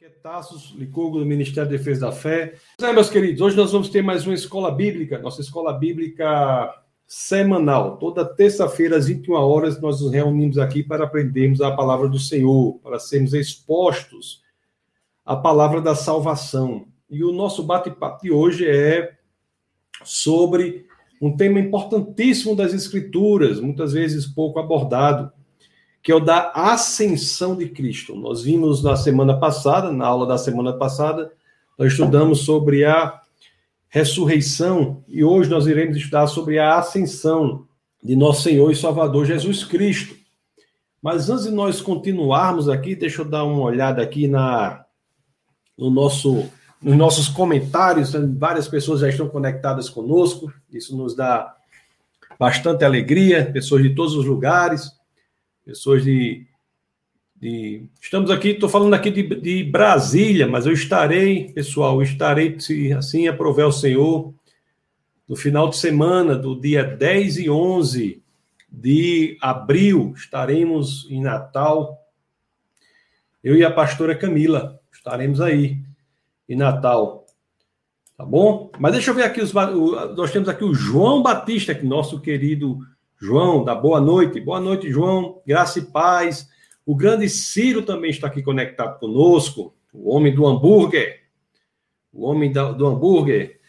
[0.00, 2.54] Aqui é Tassos Licurgo, do Ministério da Defesa da Fé.
[2.80, 6.74] É, meus queridos, hoje nós vamos ter mais uma escola bíblica, nossa escola bíblica
[7.06, 7.98] semanal.
[7.98, 12.78] Toda terça-feira, às 21 horas, nós nos reunimos aqui para aprendermos a palavra do Senhor,
[12.82, 14.40] para sermos expostos
[15.22, 16.86] à palavra da salvação.
[17.10, 19.18] E o nosso bate-papo de hoje é
[20.02, 20.86] sobre
[21.20, 25.30] um tema importantíssimo das Escrituras, muitas vezes pouco abordado,
[26.02, 28.16] que é o da ascensão de Cristo.
[28.16, 31.30] Nós vimos na semana passada, na aula da semana passada,
[31.78, 33.20] nós estudamos sobre a
[33.88, 37.66] ressurreição e hoje nós iremos estudar sobre a ascensão
[38.02, 40.14] de nosso Senhor e Salvador Jesus Cristo.
[41.02, 44.84] Mas antes de nós continuarmos aqui, deixa eu dar uma olhada aqui na
[45.76, 46.48] no nosso
[46.82, 51.54] nos nossos comentários, várias pessoas já estão conectadas conosco, isso nos dá
[52.38, 54.90] bastante alegria, pessoas de todos os lugares
[55.64, 56.46] pessoas de.
[57.36, 57.86] de...
[58.00, 63.28] Estamos aqui, estou falando aqui de, de, Brasília, mas eu estarei, pessoal, estarei, se assim
[63.28, 64.34] aprover o Senhor,
[65.28, 68.22] no final de semana, do dia 10 e 11
[68.70, 71.98] de abril, estaremos em Natal.
[73.42, 75.78] Eu e a pastora Camila estaremos aí
[76.48, 77.26] em Natal.
[78.16, 78.70] Tá bom?
[78.78, 79.52] Mas deixa eu ver aqui os.
[79.52, 82.78] Nós temos aqui o João Batista, nosso querido
[83.20, 84.40] João, da boa noite.
[84.40, 85.42] Boa noite, João.
[85.46, 86.48] Graça e paz.
[86.86, 89.74] O grande Ciro também está aqui conectado conosco.
[89.92, 91.24] O homem do hambúrguer.
[92.10, 93.60] O homem da, do hambúrguer.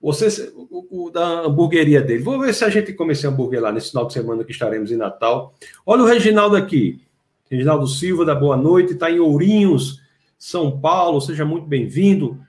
[0.00, 2.22] Você, o, o, da hamburgueria dele.
[2.22, 4.90] Vou ver se a gente come esse hambúrguer lá nesse final de semana que estaremos
[4.90, 5.54] em Natal.
[5.84, 7.02] Olha o Reginaldo aqui.
[7.50, 8.94] Reginaldo Silva, da boa noite.
[8.94, 10.00] Está em Ourinhos,
[10.38, 11.20] São Paulo.
[11.20, 12.40] Seja muito bem-vindo.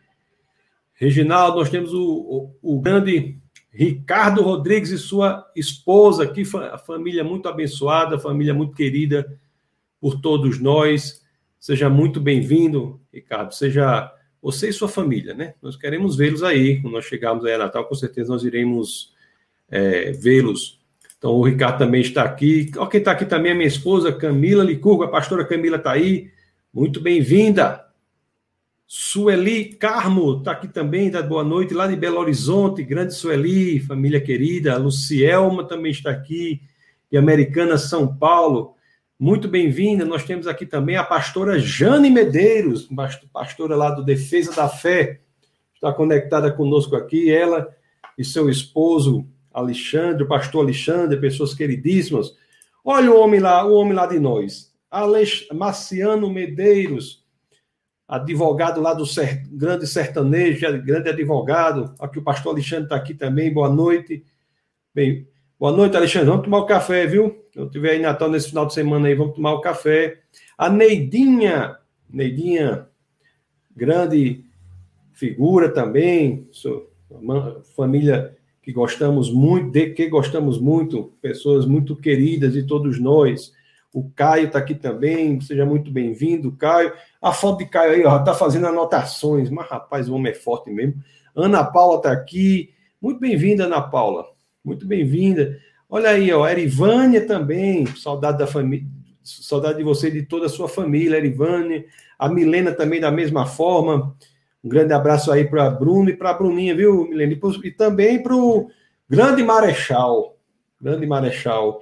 [0.94, 3.38] Reginaldo, nós temos o, o, o grande
[3.70, 9.38] Ricardo Rodrigues e sua esposa, que a família muito abençoada, família muito querida
[10.00, 11.24] por todos nós.
[11.60, 13.54] Seja muito bem-vindo, Ricardo.
[13.54, 15.54] Seja você e sua família, né?
[15.62, 16.82] Nós queremos vê-los aí.
[16.82, 19.14] Quando nós chegarmos aí a Natal, com certeza nós iremos
[19.70, 20.80] é, vê-los.
[21.18, 22.72] Então, o Ricardo também está aqui.
[22.78, 25.04] Olha quem está aqui também, a minha esposa, Camila Licurgo.
[25.04, 26.30] A pastora Camila está aí.
[26.72, 27.87] Muito bem-vinda.
[28.90, 34.22] Sueli Carmo está aqui também, dá boa noite, lá de Belo Horizonte, grande Sueli, família
[34.22, 34.74] querida.
[34.74, 36.62] A Lucielma também está aqui,
[37.12, 38.76] de Americana, São Paulo.
[39.20, 40.06] Muito bem-vinda.
[40.06, 42.88] Nós temos aqui também a pastora Jane Medeiros,
[43.34, 45.20] pastora lá do Defesa da Fé,
[45.76, 47.30] está conectada conosco aqui.
[47.30, 47.68] Ela
[48.18, 52.38] e seu esposo Alexandre, o pastor Alexandre, pessoas queridíssimas.
[52.86, 57.27] Olha o homem lá, o homem lá de nós, Alex Marciano Medeiros
[58.08, 61.94] advogado lá do ser, grande sertanejo, grande advogado.
[62.00, 63.54] Aqui o pastor Alexandre está aqui também.
[63.54, 64.24] Boa noite.
[64.96, 65.28] Bem,
[65.60, 66.30] boa noite, Alexandre.
[66.30, 67.46] Vamos tomar o café, viu?
[67.54, 70.20] Eu estiver em Natal nesse final de semana aí, vamos tomar o café.
[70.58, 71.76] A Neidinha,
[72.10, 72.88] Neidinha,
[73.76, 74.46] grande
[75.12, 76.48] figura também,
[77.76, 83.54] família que gostamos muito, de que gostamos muito, pessoas muito queridas de todos nós.
[83.98, 86.94] O Caio está aqui também, seja muito bem-vindo, Caio.
[87.20, 90.70] A foto de Caio aí, ó, tá fazendo anotações, mas rapaz, o homem é forte
[90.70, 91.02] mesmo.
[91.36, 92.70] Ana Paula está aqui.
[93.02, 94.28] Muito bem-vinda, Ana Paula.
[94.64, 95.58] Muito bem-vinda.
[95.90, 98.86] Olha aí, ó, Erivânia também, saudade da família,
[99.24, 101.84] saudade de você e de toda a sua família, Erivânia.
[102.20, 104.16] A Milena também da mesma forma.
[104.64, 107.34] Um grande abraço aí para Bruno e para Bruninha, viu, Milena?
[107.34, 108.70] E, e também para o
[109.10, 110.38] grande Marechal.
[110.80, 111.82] Grande Marechal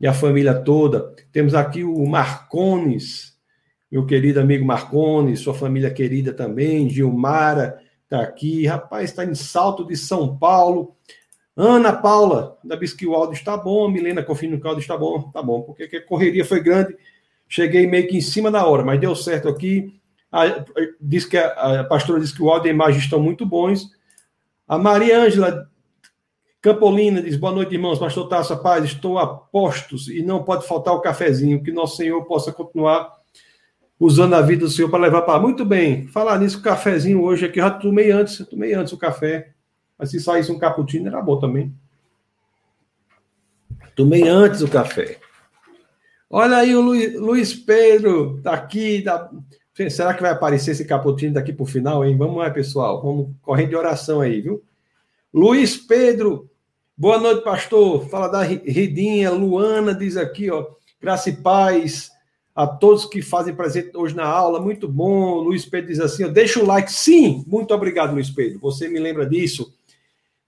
[0.00, 1.14] e a família toda.
[1.32, 3.36] Temos aqui o Marcones,
[3.90, 9.84] meu querido amigo Marcones, sua família querida também, Gilmara está aqui, rapaz, está em Salto
[9.84, 10.96] de São Paulo.
[11.54, 16.06] Ana Paula, da Bisquiwaldo, está bom, Milena Confino Caldo está bom, tá bom, porque a
[16.06, 16.96] correria foi grande,
[17.48, 19.92] cheguei meio que em cima da hora, mas deu certo aqui.
[20.30, 20.64] A,
[21.00, 23.90] diz que a, a pastora disse que o áudio e a imagem estão muito bons.
[24.68, 25.68] A Maria Ângela
[26.60, 27.98] Campolina diz: Boa noite, irmãos.
[27.98, 31.62] Pastor Taça Paz, estou a postos e não pode faltar o cafezinho.
[31.62, 33.16] Que nosso Senhor possa continuar
[33.98, 35.40] usando a vida do Senhor para levar para.
[35.40, 36.08] Muito bem.
[36.08, 39.52] Falar nisso, o cafezinho hoje aqui, eu já tomei antes, tomei antes o café.
[39.96, 41.72] Mas se saísse um cappuccino, era bom também.
[43.94, 45.18] Tomei antes o café.
[46.30, 49.02] Olha aí o Luiz, Luiz Pedro, tá aqui.
[49.02, 49.30] Tá...
[49.90, 52.16] Será que vai aparecer esse cappuccino daqui para o final, hein?
[52.16, 53.00] Vamos lá, pessoal.
[53.00, 54.62] Vamos correr de oração aí, viu?
[55.38, 56.50] Luiz Pedro,
[56.96, 58.08] boa noite, pastor.
[58.08, 59.30] Fala da Ridinha.
[59.30, 60.66] Luana diz aqui, ó,
[61.00, 62.10] graça e paz
[62.52, 64.60] a todos que fazem presente hoje na aula.
[64.60, 65.36] Muito bom.
[65.36, 66.92] Luiz Pedro diz assim, ó, deixa o like.
[66.92, 68.58] Sim, muito obrigado, Luiz Pedro.
[68.58, 69.72] Você me lembra disso.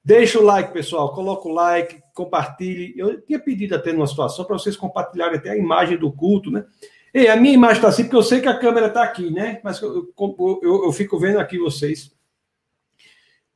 [0.04, 1.14] Deixa o like, pessoal.
[1.14, 2.92] Coloca o like, compartilhe.
[2.96, 6.64] Eu tinha pedido até numa situação para vocês compartilharem até a imagem do culto, né?
[7.14, 9.60] E a minha imagem está assim, porque eu sei que a câmera está aqui, né?
[9.62, 12.10] Mas eu, eu, eu, eu, fico vendo aqui vocês.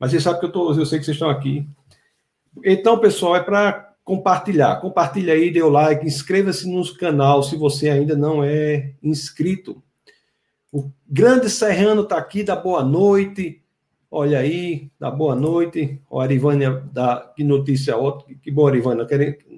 [0.04, 1.66] Mas vocês sabem que eu, tô, eu sei que vocês estão aqui.
[2.62, 4.76] Então, pessoal, é para compartilhar.
[4.76, 9.82] Compartilha aí, dê o like, inscreva-se no canal se você ainda não é inscrito.
[10.70, 13.62] O grande Serrano está aqui, da boa noite.
[14.10, 15.98] Olha aí, da boa noite.
[16.10, 18.38] O Arivânia, da, que notícia ótima.
[18.42, 19.06] Que bom, Arivânia.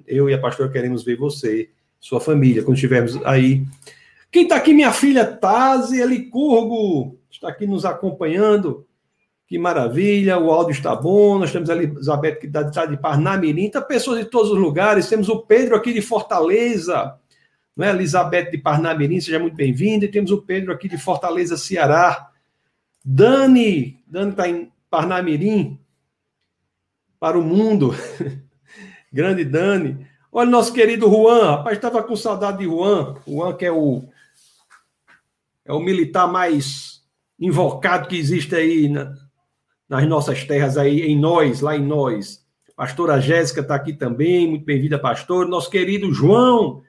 [0.07, 3.65] Eu e a pastora queremos ver você sua família, quando estivermos aí.
[4.31, 8.86] Quem está aqui, minha filha Tazi Elicurgo, está aqui nos acompanhando.
[9.47, 11.39] Que maravilha, o áudio está bom.
[11.39, 15.07] Nós temos a Elizabeth que está de Parnamirim, então pessoas de todos os lugares.
[15.07, 17.17] Temos o Pedro aqui de Fortaleza,
[17.73, 17.91] não é?
[17.91, 20.03] Elizabeth de Parnamirim, seja muito bem-vinda.
[20.03, 22.29] E temos o Pedro aqui de Fortaleza, Ceará.
[23.03, 25.79] Dani, Dani está em Parnamirim,
[27.17, 27.95] para o mundo.
[29.13, 30.05] Grande Dani.
[30.29, 33.15] Olha o nosso querido Juan, rapaz, estava com saudade de Juan.
[33.25, 34.03] Juan, que é o,
[35.63, 37.01] é o militar mais
[37.39, 39.15] invocado que existe aí na,
[39.89, 42.45] nas nossas terras, aí em nós, lá em nós.
[42.75, 45.47] Pastora Jéssica está aqui também, muito bem-vinda, pastor.
[45.47, 46.83] Nosso querido João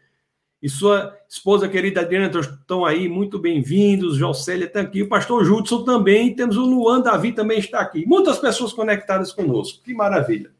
[0.60, 4.16] e sua esposa querida Adriana estão aí, muito bem-vindos.
[4.16, 8.04] Jocélia está aqui, o pastor Judson também, temos o Luan Davi também está aqui.
[8.04, 10.50] Muitas pessoas conectadas conosco, que maravilha.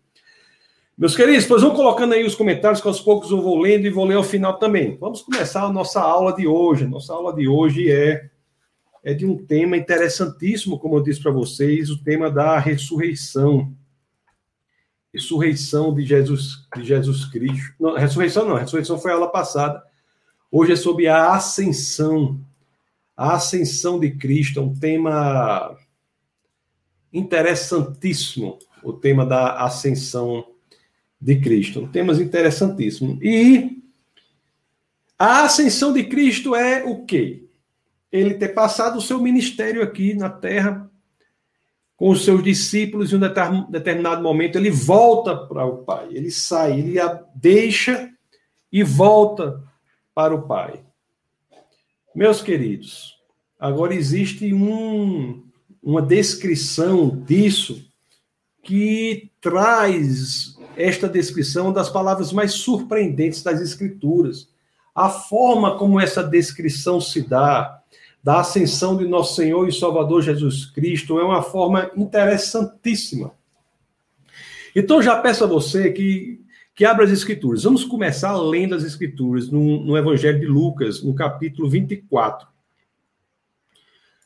[0.97, 3.91] Meus queridos, pois vão colocando aí os comentários que aos poucos eu vou lendo e
[3.91, 4.97] vou ler ao final também.
[4.97, 6.87] Vamos começar a nossa aula de hoje.
[6.87, 8.31] Nossa aula de hoje é,
[9.03, 13.73] é de um tema interessantíssimo, como eu disse para vocês, o tema da ressurreição.
[15.13, 17.75] Ressurreição de Jesus, de Jesus Cristo.
[17.81, 19.83] Não, ressurreição não, ressurreição foi a aula passada.
[20.51, 22.41] Hoje é sobre a ascensão.
[23.17, 25.77] A ascensão de Cristo é um tema
[27.13, 30.47] interessantíssimo, o tema da ascensão
[31.21, 31.89] de Cristo.
[31.89, 33.19] Temas interessantíssimos.
[33.23, 33.83] E
[35.19, 37.48] a ascensão de Cristo é o quê?
[38.11, 40.91] Ele ter passado o seu ministério aqui na terra
[41.99, 46.79] com os seus discípulos, em um determinado momento ele volta para o Pai, ele sai,
[46.79, 48.09] ele a deixa
[48.73, 49.61] e volta
[50.15, 50.81] para o Pai.
[52.15, 53.17] Meus queridos,
[53.59, 55.43] agora existe um,
[55.83, 57.85] uma descrição disso
[58.63, 64.49] que traz esta descrição das palavras mais surpreendentes das Escrituras.
[64.95, 67.78] A forma como essa descrição se dá,
[68.23, 73.33] da ascensão de nosso Senhor e Salvador Jesus Cristo, é uma forma interessantíssima.
[74.75, 76.41] Então, já peço a você que,
[76.75, 77.65] que abra as Escrituras.
[77.65, 82.47] Vamos começar lendo as Escrituras no, no Evangelho de Lucas, no capítulo 24.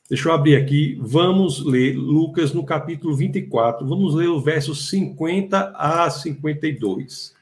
[0.08, 0.98] Deixa eu abrir aqui.
[1.00, 3.86] Vamos ler Lucas no capítulo 24.
[3.86, 7.34] Vamos ler o versos 50 a 52.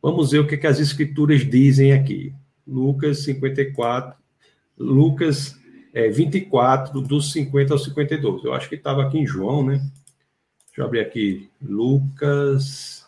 [0.00, 2.32] Vamos ver o que, que as escrituras dizem aqui.
[2.64, 4.14] Lucas 54.
[4.78, 5.58] Lucas
[5.92, 8.44] é, 24, dos 50 ao 52.
[8.44, 9.78] Eu acho que estava aqui em João, né?
[10.66, 11.48] Deixa eu abrir aqui.
[11.60, 13.06] Lucas.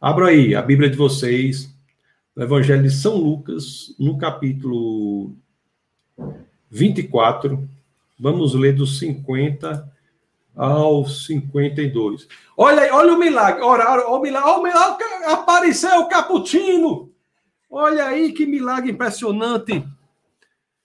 [0.00, 1.72] Abra aí a Bíblia de vocês.
[2.34, 5.36] No Evangelho de São Lucas, no capítulo
[6.68, 7.68] 24
[8.18, 9.92] Vamos ler dos 50
[10.54, 12.28] ao 52.
[12.56, 13.62] Olha, olha o milagre.
[13.62, 15.06] Oraram, olha o milagre, olha o milagre.
[15.26, 17.12] Apareceu o cappuccino.
[17.68, 19.84] Olha aí que milagre impressionante.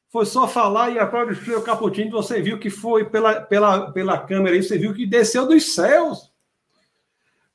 [0.09, 4.55] Foi só falar e agora o cappuccino, você viu que foi pela, pela, pela câmera
[4.55, 6.31] aí, você viu que desceu dos céus.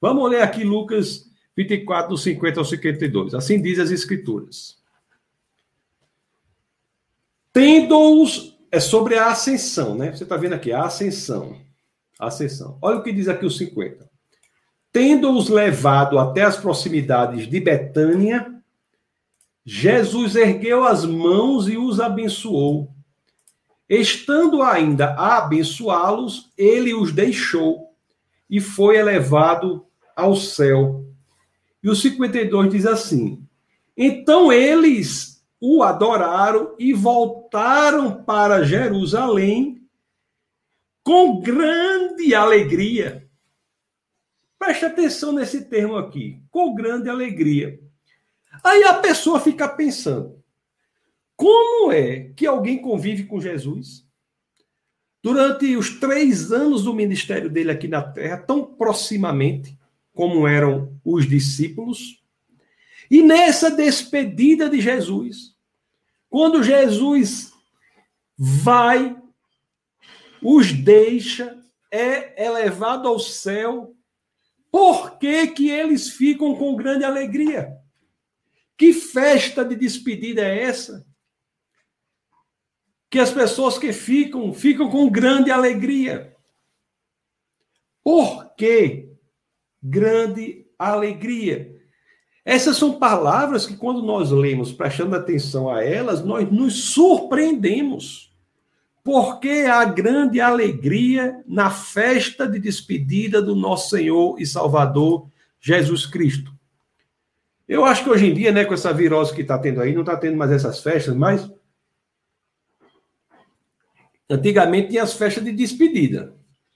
[0.01, 3.35] Vamos ler aqui Lucas 24, do 50 ao 52.
[3.35, 4.79] Assim diz as Escrituras.
[7.53, 10.13] Tendo-os é sobre a ascensão, né?
[10.13, 11.57] Você está vendo aqui, a ascensão.
[12.19, 12.77] A ascensão.
[12.83, 14.11] Olha o que diz aqui o 50.
[14.93, 18.63] Tendo-os levado até as proximidades de Betânia,
[19.65, 22.93] Jesus ergueu as mãos e os abençoou.
[23.89, 27.95] Estando ainda a abençoá-los, ele os deixou
[28.49, 31.05] e foi elevado ao céu.
[31.83, 33.47] E o 52 diz assim:
[33.97, 39.83] Então eles o adoraram e voltaram para Jerusalém
[41.03, 43.29] com grande alegria.
[44.59, 47.79] Preste atenção nesse termo aqui, com grande alegria.
[48.63, 50.43] Aí a pessoa fica pensando:
[51.37, 54.07] como é que alguém convive com Jesus?
[55.23, 59.77] Durante os três anos do ministério dele aqui na terra, tão proximamente
[60.13, 62.23] como eram os discípulos,
[63.11, 65.55] e nessa despedida de Jesus,
[66.31, 67.53] quando Jesus
[68.37, 69.17] vai,
[70.43, 71.59] os deixa,
[71.91, 73.95] é elevado ao céu,
[74.71, 77.73] por que, que eles ficam com grande alegria?
[78.77, 81.07] Que festa de despedida é essa?
[83.15, 86.35] que as pessoas que ficam, ficam com grande alegria.
[88.03, 89.09] Por que
[89.81, 91.81] grande alegria?
[92.45, 98.35] Essas são palavras que, quando nós lemos, prestando atenção a elas, nós nos surpreendemos.
[99.05, 105.29] Porque há grande alegria na festa de despedida do nosso Senhor e Salvador
[105.61, 106.53] Jesus Cristo.
[107.67, 110.03] Eu acho que hoje em dia, né, com essa virose que está tendo aí, não
[110.03, 111.51] está tendo mais essas festas, mas
[114.29, 116.35] antigamente tinha as festas de despedida.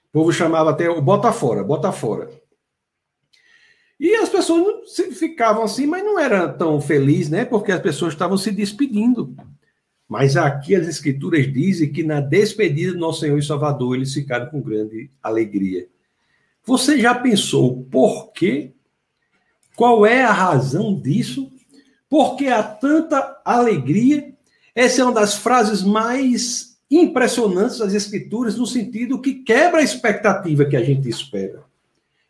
[0.09, 2.31] O povo chamava até o bota fora, bota fora.
[4.01, 7.45] E as pessoas ficavam assim, mas não era tão feliz, né?
[7.45, 9.35] Porque as pessoas estavam se despedindo.
[10.09, 14.47] Mas aqui as escrituras dizem que na despedida do nosso Senhor e Salvador eles ficaram
[14.47, 15.87] com grande alegria.
[16.65, 18.73] Você já pensou por quê?
[19.79, 21.53] Qual é a razão disso?
[22.11, 24.35] Por que há tanta alegria?
[24.75, 30.65] Essa é uma das frases mais impressionantes das escrituras no sentido que quebra a expectativa
[30.65, 31.63] que a gente espera.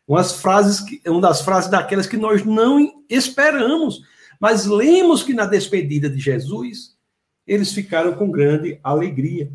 [0.07, 4.02] Umas frases que, uma das frases daquelas que nós não esperamos,
[4.38, 6.99] mas lemos que na despedida de Jesus
[7.47, 9.50] eles ficaram com grande alegria.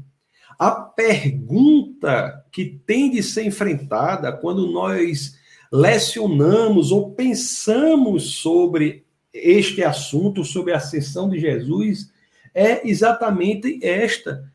[0.58, 5.43] A pergunta que tem de ser enfrentada quando nós
[5.74, 9.04] lecionamos ou pensamos sobre
[9.34, 12.12] este assunto, sobre a ascensão de Jesus,
[12.54, 14.48] é exatamente esta: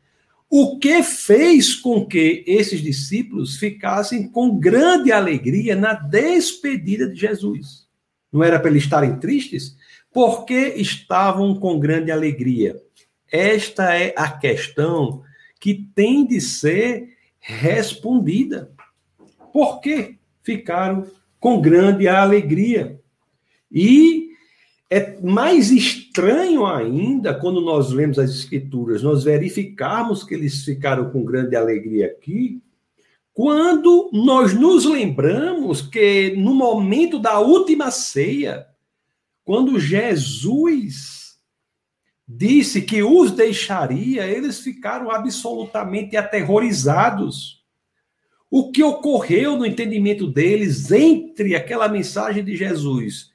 [0.49, 7.85] o que fez com que esses discípulos ficassem com grande alegria na despedida de Jesus?
[8.31, 9.75] Não era para eles estarem tristes?
[10.13, 12.81] Porque estavam com grande alegria?
[13.29, 15.21] Esta é a questão
[15.59, 18.71] que tem de ser respondida.
[19.51, 20.18] Por que
[20.49, 21.05] ficaram
[21.39, 22.99] com grande alegria?
[23.71, 24.29] E
[24.89, 31.23] é mais estranho ainda quando nós lemos as Escrituras, nós verificarmos que eles ficaram com
[31.23, 32.59] grande alegria aqui,
[33.31, 38.65] quando nós nos lembramos que no momento da última ceia,
[39.45, 41.37] quando Jesus
[42.27, 47.58] disse que os deixaria, eles ficaram absolutamente aterrorizados.
[48.51, 53.31] O que ocorreu no entendimento deles entre aquela mensagem de Jesus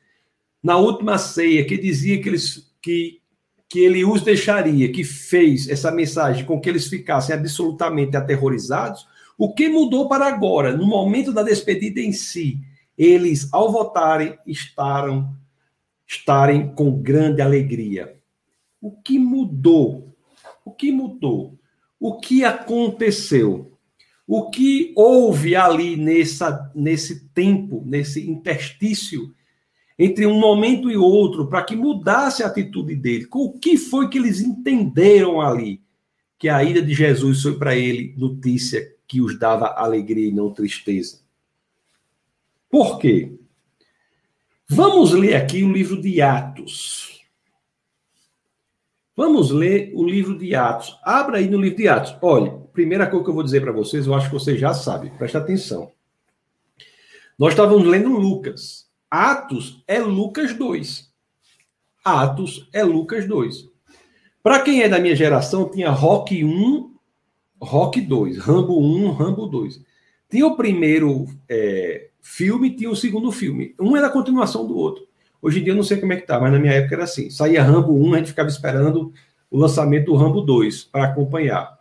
[0.65, 3.21] na última ceia, que dizia que, eles, que,
[3.69, 9.07] que ele os deixaria, que fez essa mensagem com que eles ficassem absolutamente aterrorizados,
[9.37, 12.61] o que mudou para agora, no momento da despedida em si,
[12.97, 15.37] eles, ao votarem, estaram,
[16.07, 18.17] estarem com grande alegria.
[18.81, 20.15] O que mudou?
[20.65, 21.59] O que mudou?
[22.01, 23.74] O que aconteceu?
[24.27, 29.35] O que houve ali nessa, nesse tempo, nesse interstício
[29.99, 33.27] entre um momento e outro para que mudasse a atitude dele.
[33.33, 35.81] O que foi que eles entenderam ali?
[36.39, 40.53] Que a ida de Jesus foi para ele notícia que os dava alegria e não
[40.53, 41.21] tristeza.
[42.69, 43.33] Por quê?
[44.67, 47.23] Vamos ler aqui o livro de Atos.
[49.17, 50.99] Vamos ler o livro de Atos.
[51.05, 52.17] Abra aí no livro de Atos.
[52.21, 55.11] Olha, primeira coisa que eu vou dizer para vocês, eu acho que vocês já sabem.
[55.17, 55.93] Presta atenção.
[57.39, 58.87] Nós estávamos lendo Lucas.
[59.09, 61.09] Atos é Lucas 2.
[62.05, 63.71] Atos é Lucas 2.
[64.43, 66.93] Para quem é da minha geração, tinha Rock 1,
[67.63, 69.81] Rock 2, Rambo 1, Rambo 2.
[70.29, 73.75] Tinha o primeiro é, filme, tinha o segundo filme.
[73.81, 75.07] Um era a continuação do outro.
[75.41, 77.05] Hoje em dia eu não sei como é que tá, mas na minha época era
[77.05, 77.31] assim.
[77.31, 79.13] Saía Rambo 1, a gente ficava esperando
[79.51, 81.74] o lançamento do Rambo 2 para acompanhar.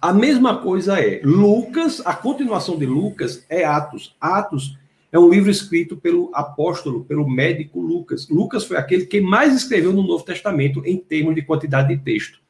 [0.00, 4.14] A mesma coisa é Lucas, a continuação de Lucas é Atos.
[4.20, 4.76] Atos
[5.10, 8.28] é um livro escrito pelo apóstolo, pelo médico Lucas.
[8.28, 12.40] Lucas foi aquele que mais escreveu no Novo Testamento em termos de quantidade de texto.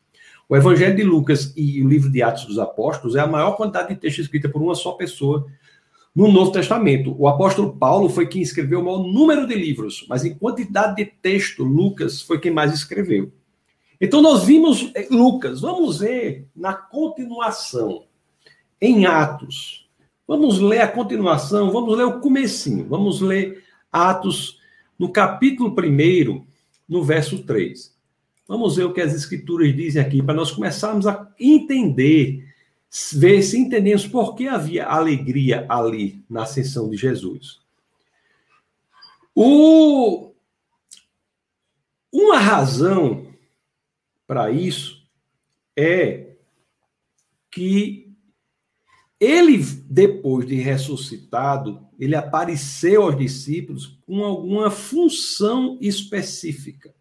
[0.49, 3.89] O Evangelho de Lucas e o livro de Atos dos Apóstolos é a maior quantidade
[3.89, 5.47] de texto escrita por uma só pessoa
[6.15, 7.15] no Novo Testamento.
[7.19, 11.05] O apóstolo Paulo foi quem escreveu o maior número de livros, mas em quantidade de
[11.05, 13.31] texto, Lucas foi quem mais escreveu.
[14.01, 18.05] Então nós vimos eh, Lucas, vamos ver na continuação,
[18.81, 19.87] em Atos,
[20.27, 23.63] Vamos ler a continuação, vamos ler o comecinho, vamos ler
[23.93, 24.61] Atos
[24.99, 26.45] no capítulo 1,
[26.89, 27.95] no verso 3.
[28.49, 32.45] Vamos ver o que as escrituras dizem aqui, para nós começarmos a entender,
[33.13, 37.61] ver se entendemos por que havia alegria ali na ascensão de Jesus.
[39.33, 40.33] O...
[42.13, 43.27] Uma razão
[44.27, 45.07] para isso
[45.77, 46.35] é
[47.51, 48.07] que
[49.19, 56.95] ele, depois de ressuscitado, ele apareceu aos discípulos com alguma função específica.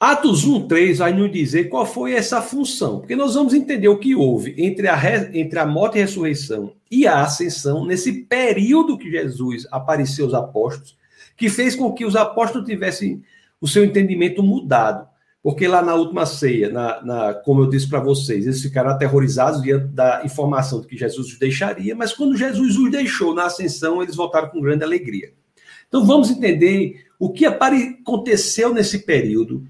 [0.00, 3.98] Atos 1, 3 vai nos dizer qual foi essa função, porque nós vamos entender o
[3.98, 4.98] que houve entre a,
[5.34, 10.34] entre a morte e a ressurreição e a ascensão, nesse período que Jesus apareceu aos
[10.34, 10.96] apóstolos,
[11.36, 13.22] que fez com que os apóstolos tivessem
[13.60, 15.06] o seu entendimento mudado.
[15.42, 19.62] Porque lá na última ceia, na, na como eu disse para vocês, eles ficaram aterrorizados
[19.62, 24.02] diante da informação de que Jesus os deixaria, mas quando Jesus os deixou na ascensão,
[24.02, 25.32] eles voltaram com grande alegria.
[25.88, 29.66] Então vamos entender o que aconteceu nesse período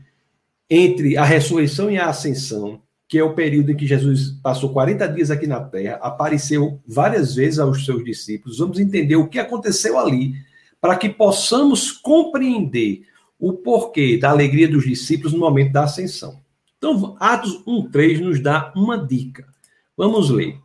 [0.68, 5.08] entre a ressurreição e a ascensão, que é o período em que Jesus passou 40
[5.08, 8.58] dias aqui na terra, apareceu várias vezes aos seus discípulos.
[8.58, 10.34] Vamos entender o que aconteceu ali,
[10.80, 13.02] para que possamos compreender
[13.40, 16.40] o porquê da alegria dos discípulos no momento da ascensão.
[16.76, 19.48] Então, Atos 1:3 nos dá uma dica.
[19.96, 20.58] Vamos ler.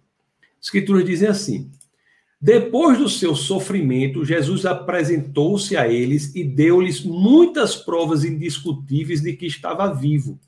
[0.59, 1.71] As escrituras dizem assim:
[2.39, 9.45] depois do seu sofrimento, Jesus apresentou-se a eles e deu-lhes muitas provas indiscutíveis de que
[9.45, 10.39] estava vivo.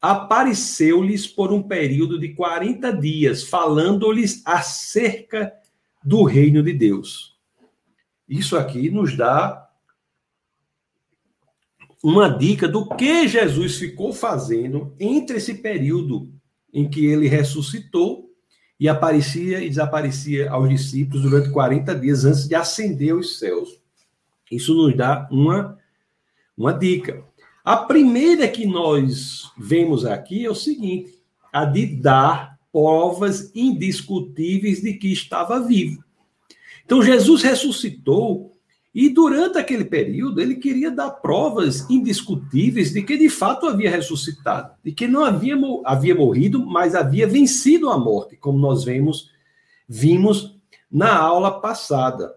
[0.00, 5.52] Apareceu-lhes por um período de 40 dias, falando-lhes acerca
[6.04, 7.36] do reino de Deus.
[8.28, 9.65] Isso aqui nos dá
[12.02, 16.30] uma dica do que Jesus ficou fazendo entre esse período
[16.72, 18.30] em que ele ressuscitou
[18.78, 23.80] e aparecia e desaparecia aos discípulos durante 40 dias antes de ascender aos céus.
[24.50, 25.78] Isso nos dá uma,
[26.56, 27.24] uma dica.
[27.64, 31.18] A primeira que nós vemos aqui é o seguinte:
[31.52, 36.04] a de dar provas indiscutíveis de que estava vivo.
[36.84, 38.55] Então, Jesus ressuscitou
[38.98, 44.74] e durante aquele período, ele queria dar provas indiscutíveis de que de fato havia ressuscitado,
[44.82, 49.30] de que não havia, havia morrido, mas havia vencido a morte, como nós vemos,
[49.86, 50.58] vimos
[50.90, 52.36] na aula passada.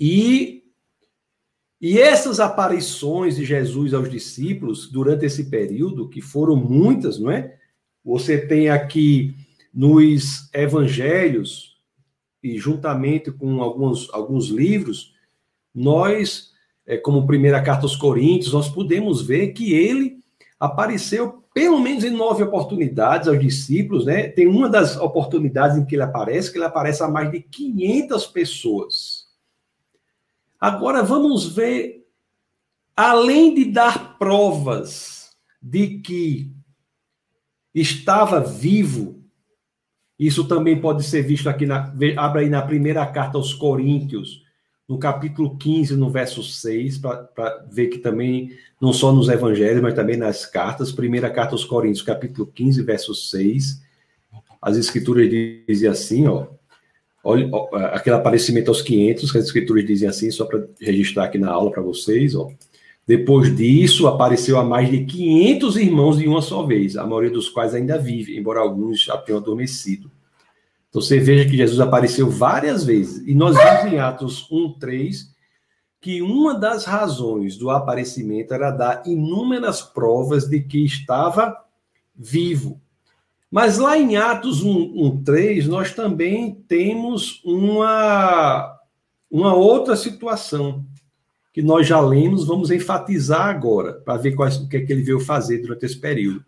[0.00, 0.64] E,
[1.78, 7.58] e essas aparições de Jesus aos discípulos durante esse período, que foram muitas, não é?
[8.02, 9.36] Você tem aqui
[9.70, 11.76] nos evangelhos,
[12.42, 15.14] e juntamente com alguns, alguns livros,
[15.76, 16.52] nós,
[16.86, 20.18] é, como primeira carta aos Coríntios, nós podemos ver que ele
[20.58, 24.28] apareceu pelo menos em nove oportunidades aos discípulos, né?
[24.28, 28.26] Tem uma das oportunidades em que ele aparece, que ele aparece a mais de 500
[28.26, 29.26] pessoas.
[30.60, 32.06] Agora vamos ver,
[32.94, 36.52] além de dar provas de que
[37.74, 39.22] estava vivo,
[40.18, 44.45] isso também pode ser visto aqui na, abre aí na primeira carta aos Coríntios,
[44.88, 49.94] no capítulo 15, no verso 6, para ver que também, não só nos evangelhos, mas
[49.94, 53.82] também nas cartas, primeira carta aos Coríntios, capítulo 15, verso 6,
[54.62, 56.46] as escrituras dizem assim, ó,
[57.24, 61.38] olha, ó, aquele aparecimento aos 500, que as escrituras dizem assim, só para registrar aqui
[61.38, 62.48] na aula para vocês, ó,
[63.04, 67.48] depois disso, apareceu a mais de 500 irmãos de uma só vez, a maioria dos
[67.48, 70.10] quais ainda vive, embora alguns já tenham adormecido.
[70.96, 73.22] Você veja que Jesus apareceu várias vezes.
[73.28, 75.36] E nós vimos em Atos 1, 3
[76.00, 81.54] que uma das razões do aparecimento era dar inúmeras provas de que estava
[82.14, 82.80] vivo.
[83.50, 88.74] Mas lá em Atos 1, 1 3, nós também temos uma,
[89.30, 90.82] uma outra situação
[91.52, 95.02] que nós já lemos, vamos enfatizar agora, para ver quais, o que é que ele
[95.02, 96.42] veio fazer durante esse período.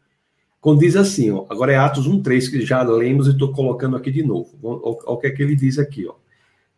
[0.60, 4.10] Quando diz assim, ó, agora é Atos 1,3, que já lemos e estou colocando aqui
[4.10, 4.58] de novo.
[4.62, 6.06] Olha o que é que ele diz aqui.
[6.06, 6.14] Ó.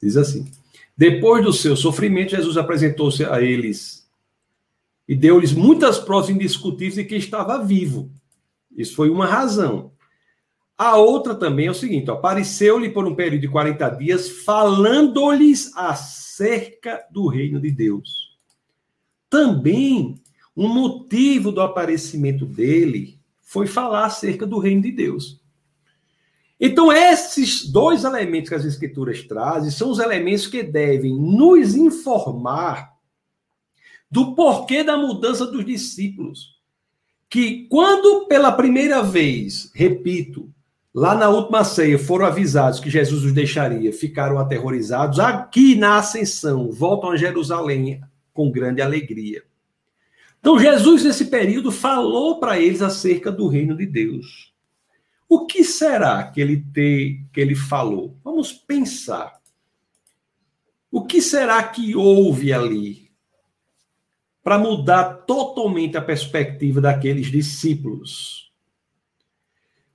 [0.02, 0.50] Diz assim:
[0.96, 4.08] Depois do seu sofrimento, Jesus apresentou-se a eles
[5.08, 8.10] e deu-lhes muitas provas indiscutíveis de que estava vivo.
[8.76, 9.92] Isso foi uma razão.
[10.76, 17.04] A outra também é o seguinte: apareceu-lhe por um período de 40 dias, falando-lhes acerca
[17.10, 18.30] do reino de Deus.
[19.28, 20.20] Também,
[20.56, 23.19] um motivo do aparecimento dele
[23.50, 25.40] foi falar acerca do reino de Deus.
[26.60, 32.92] Então, esses dois elementos que as Escrituras trazem são os elementos que devem nos informar
[34.08, 36.60] do porquê da mudança dos discípulos.
[37.28, 40.48] Que quando pela primeira vez, repito,
[40.94, 46.70] lá na última ceia foram avisados que Jesus os deixaria, ficaram aterrorizados, aqui na ascensão
[46.70, 48.00] voltam a Jerusalém
[48.32, 49.42] com grande alegria.
[50.40, 54.50] Então, Jesus, nesse período, falou para eles acerca do reino de Deus.
[55.28, 58.18] O que será que ele, te, que ele falou?
[58.24, 59.38] Vamos pensar.
[60.90, 63.10] O que será que houve ali
[64.42, 68.50] para mudar totalmente a perspectiva daqueles discípulos?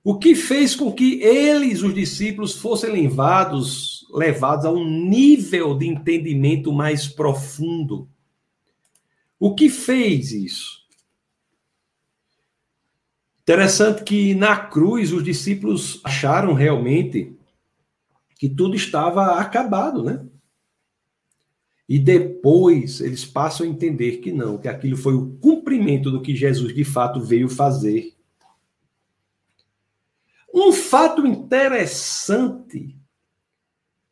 [0.02, 5.88] O que fez com que eles, os discípulos, fossem levados, levados a um nível de
[5.88, 8.08] entendimento mais profundo?
[9.38, 10.86] O que fez isso?
[13.42, 17.36] Interessante que na cruz os discípulos acharam realmente
[18.38, 20.24] que tudo estava acabado, né?
[21.88, 26.34] E depois eles passam a entender que não, que aquilo foi o cumprimento do que
[26.34, 28.14] Jesus de fato veio fazer.
[30.52, 32.96] Um fato interessante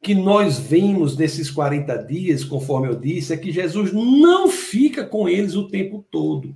[0.04, 5.26] que nós vemos nesses 40 dias, conforme eu disse, é que Jesus não fica com
[5.26, 6.54] eles o tempo todo.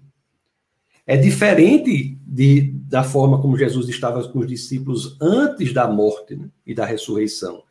[1.06, 6.50] É diferente de, da forma como Jesus estava com os discípulos antes da morte né,
[6.66, 7.62] e da ressurreição.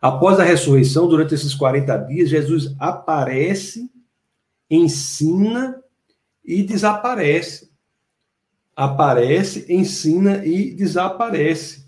[0.00, 3.88] Após a ressurreição, durante esses 40 dias, Jesus aparece,
[4.68, 5.80] ensina
[6.44, 7.70] e desaparece.
[8.74, 11.81] Aparece, ensina e desaparece.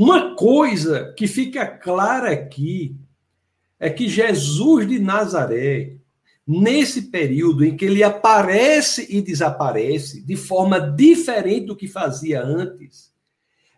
[0.00, 2.94] Uma coisa que fica clara aqui
[3.80, 5.96] é que Jesus de Nazaré,
[6.46, 13.12] nesse período em que ele aparece e desaparece de forma diferente do que fazia antes,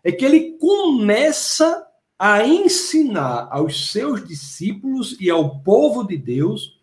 [0.03, 1.87] é que ele começa
[2.19, 6.79] a ensinar aos seus discípulos e ao povo de Deus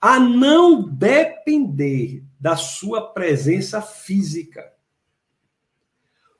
[0.00, 4.79] a não depender da sua presença física.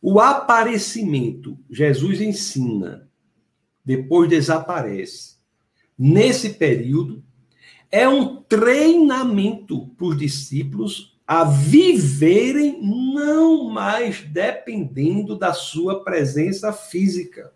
[0.02, 3.08] O aparecimento, Jesus ensina,
[3.84, 5.36] depois desaparece.
[5.98, 7.22] Nesse período,
[7.90, 17.52] é um treinamento para os discípulos a viverem não mais dependendo da sua presença física.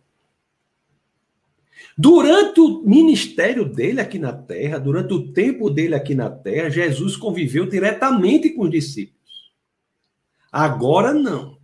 [1.97, 7.17] Durante o ministério dele aqui na terra, durante o tempo dele aqui na terra, Jesus
[7.17, 9.55] conviveu diretamente com os discípulos.
[10.53, 11.64] Agora não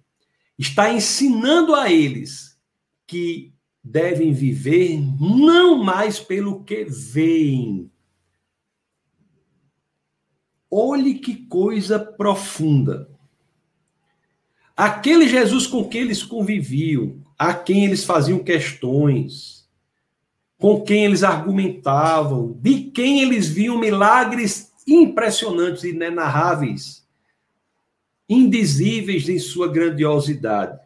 [0.60, 2.54] está ensinando a eles
[3.06, 3.50] que
[3.82, 7.90] devem viver não mais pelo que veem.
[10.70, 13.08] Olhe que coisa profunda.
[14.76, 19.66] Aquele Jesus com quem eles conviviam, a quem eles faziam questões,
[20.58, 26.99] com quem eles argumentavam, de quem eles viam milagres impressionantes e inenarráveis
[28.30, 30.78] indizíveis em sua grandiosidade.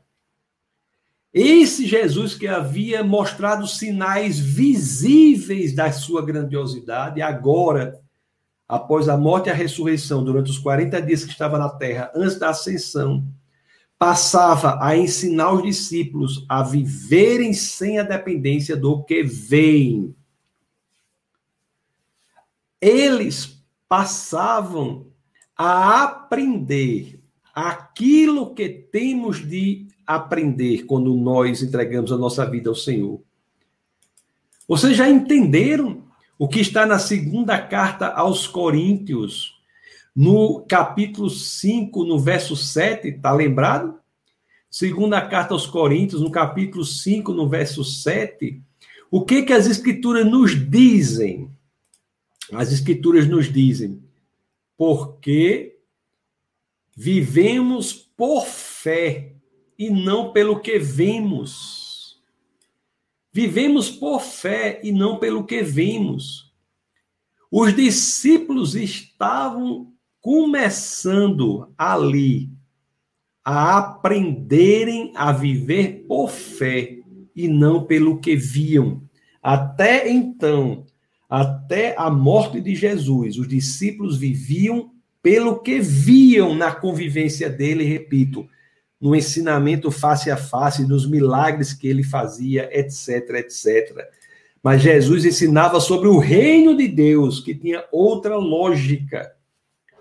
[1.30, 8.00] Esse Jesus que havia mostrado sinais visíveis da sua grandiosidade, agora,
[8.66, 12.38] após a morte e a ressurreição, durante os 40 dias que estava na terra, antes
[12.38, 13.26] da ascensão,
[13.98, 20.14] passava a ensinar os discípulos a viverem sem a dependência do que veem.
[22.80, 25.08] Eles passavam
[25.56, 27.13] a aprender
[27.54, 33.22] aquilo que temos de aprender quando nós entregamos a nossa vida ao Senhor.
[34.66, 36.02] Vocês já entenderam
[36.38, 39.54] o que está na segunda carta aos Coríntios,
[40.14, 43.98] no capítulo 5, no verso 7, está lembrado?
[44.68, 48.60] Segunda carta aos Coríntios, no capítulo 5, no verso 7,
[49.10, 51.48] o que que as escrituras nos dizem?
[52.52, 54.02] As escrituras nos dizem:
[54.76, 55.73] porque
[56.96, 59.34] Vivemos por fé
[59.78, 62.22] e não pelo que vemos.
[63.32, 66.52] Vivemos por fé e não pelo que vemos.
[67.50, 72.50] Os discípulos estavam começando ali
[73.44, 76.98] a aprenderem a viver por fé
[77.34, 79.02] e não pelo que viam.
[79.42, 80.86] Até então,
[81.28, 84.93] até a morte de Jesus, os discípulos viviam
[85.24, 88.46] pelo que viam na convivência dele, repito,
[89.00, 94.06] no ensinamento face a face, nos milagres que ele fazia, etc, etc.
[94.62, 99.34] Mas Jesus ensinava sobre o reino de Deus, que tinha outra lógica.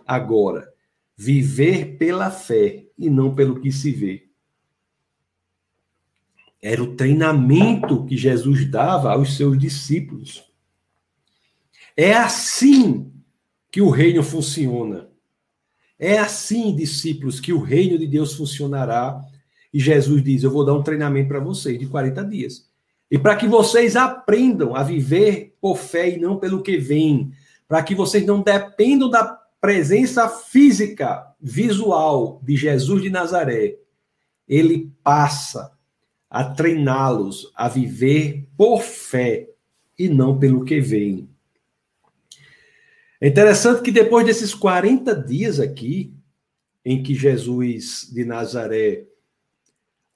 [0.06, 0.68] Agora,
[1.16, 4.28] viver pela fé e não pelo que se vê.
[6.62, 10.44] Era o treinamento que Jesus dava aos seus discípulos.
[11.96, 13.10] É assim
[13.72, 15.12] que o reino funciona.
[15.99, 19.21] É assim, discípulos, que o reino de Deus funcionará.
[19.73, 22.67] E Jesus diz: Eu vou dar um treinamento para vocês de 40 dias.
[23.10, 27.32] E para que vocês aprendam a viver por fé e não pelo que vem,
[27.67, 29.23] para que vocês não dependam da
[29.62, 33.77] presença física, visual de Jesus de Nazaré,
[34.47, 35.71] ele passa
[36.29, 39.49] a treiná-los a viver por fé
[39.97, 41.29] e não pelo que vem.
[43.24, 46.14] É interessante que depois desses 40 dias aqui,
[46.84, 49.06] em que Jesus de Nazaré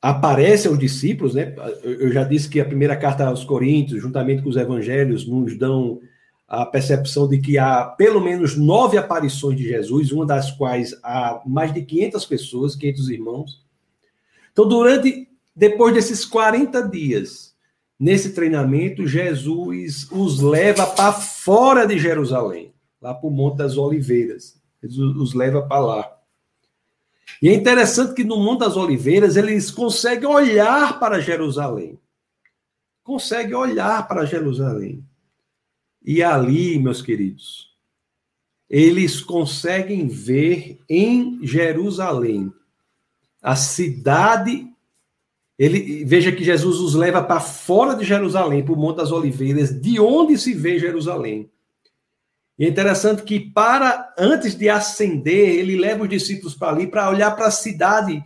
[0.02, 1.56] aparece aos discípulos, né?
[1.86, 6.02] Eu já disse que a primeira carta aos Coríntios, juntamente com os evangelhos, nos dão
[6.50, 11.42] a percepção de que há pelo menos nove aparições de Jesus, uma das quais há
[11.46, 13.66] mais de 500 pessoas, 500 irmãos.
[14.52, 17.56] Então, durante, depois desses 40 dias,
[17.98, 24.62] nesse treinamento, Jesus os leva para fora de Jerusalém, lá para o Monte das Oliveiras.
[24.82, 26.18] Jesus os leva para lá.
[27.42, 32.00] E é interessante que no Monte das Oliveiras eles conseguem olhar para Jerusalém.
[33.04, 35.04] Conseguem olhar para Jerusalém.
[36.04, 37.76] E ali, meus queridos,
[38.70, 42.52] eles conseguem ver em Jerusalém
[43.42, 44.68] a cidade.
[45.60, 49.80] Ele veja que Jesus os leva para fora de Jerusalém, para o Monte das Oliveiras,
[49.80, 51.50] de onde se vê Jerusalém.
[52.58, 57.10] E é interessante que para antes de ascender, ele leva os discípulos para ali para
[57.10, 58.24] olhar para a cidade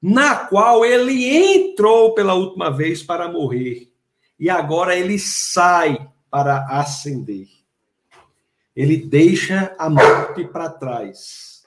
[0.00, 3.92] na qual ele entrou pela última vez para morrer.
[4.38, 7.48] E agora ele sai para ascender.
[8.74, 11.64] Ele deixa a morte para trás.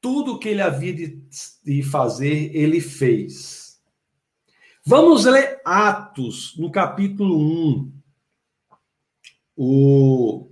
[0.00, 1.20] Tudo o que ele havia de,
[1.64, 3.80] de fazer, ele fez.
[4.86, 7.97] Vamos ler Atos, no capítulo 1,
[9.58, 10.48] o,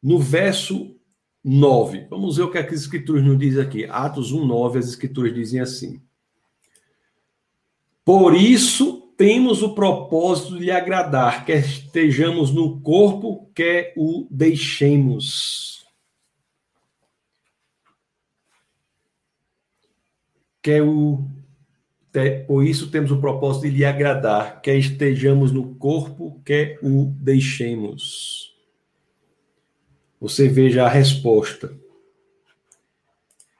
[0.00, 0.96] no verso
[1.42, 2.06] 9.
[2.08, 3.84] Vamos ver o que, é que as escrituras nos dizem aqui.
[3.84, 6.00] Atos 1, 9, as escrituras dizem assim.
[8.04, 15.84] Por isso temos o propósito de lhe agradar, quer estejamos no corpo, quer o deixemos.
[20.62, 21.28] Quer o
[22.46, 28.43] por isso temos o propósito de lhe agradar, quer estejamos no corpo, quer o deixemos.
[30.20, 31.76] Você veja a resposta.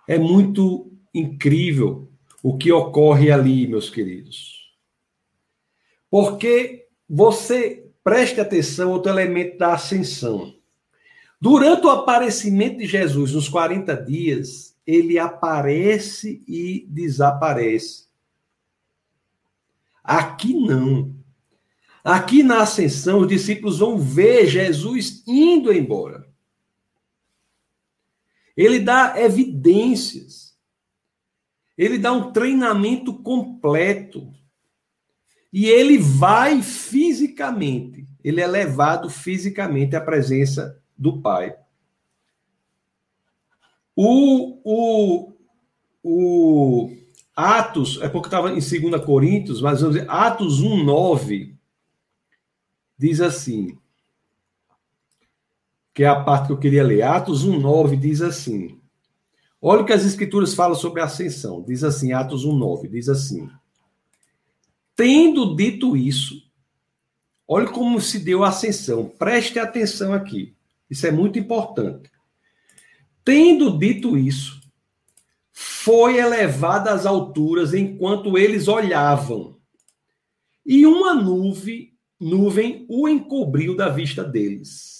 [0.06, 2.08] É muito incrível
[2.42, 4.72] o que ocorre ali, meus queridos.
[6.10, 10.54] Porque você preste atenção outro elemento da ascensão.
[11.40, 18.04] Durante o aparecimento de Jesus nos 40 dias, ele aparece e desaparece.
[20.02, 21.14] Aqui não.
[22.04, 26.28] Aqui na ascensão, os discípulos vão ver Jesus indo embora.
[28.56, 30.56] Ele dá evidências.
[31.76, 34.32] Ele dá um treinamento completo.
[35.52, 41.56] E ele vai fisicamente, ele é levado fisicamente à presença do Pai.
[43.94, 45.32] O, o,
[46.02, 46.90] o
[47.36, 51.56] Atos, é porque estava em 2 Coríntios, mas vamos dizer, Atos 1, 9,
[52.98, 53.78] diz assim,
[55.94, 57.02] que é a parte que eu queria ler.
[57.02, 58.80] Atos 1, 9 diz assim,
[59.62, 61.62] olha o que as escrituras falam sobre a ascensão.
[61.62, 63.48] Diz assim, Atos 1, 9, diz assim,
[64.96, 66.42] Tendo dito isso,
[67.46, 69.08] olhe como se deu a ascensão.
[69.08, 70.54] Preste atenção aqui.
[70.88, 72.10] Isso é muito importante.
[73.24, 74.60] Tendo dito isso,
[75.50, 79.56] foi elevada às alturas enquanto eles olhavam.
[80.64, 84.93] E uma nuvem, nuvem o encobriu da vista deles.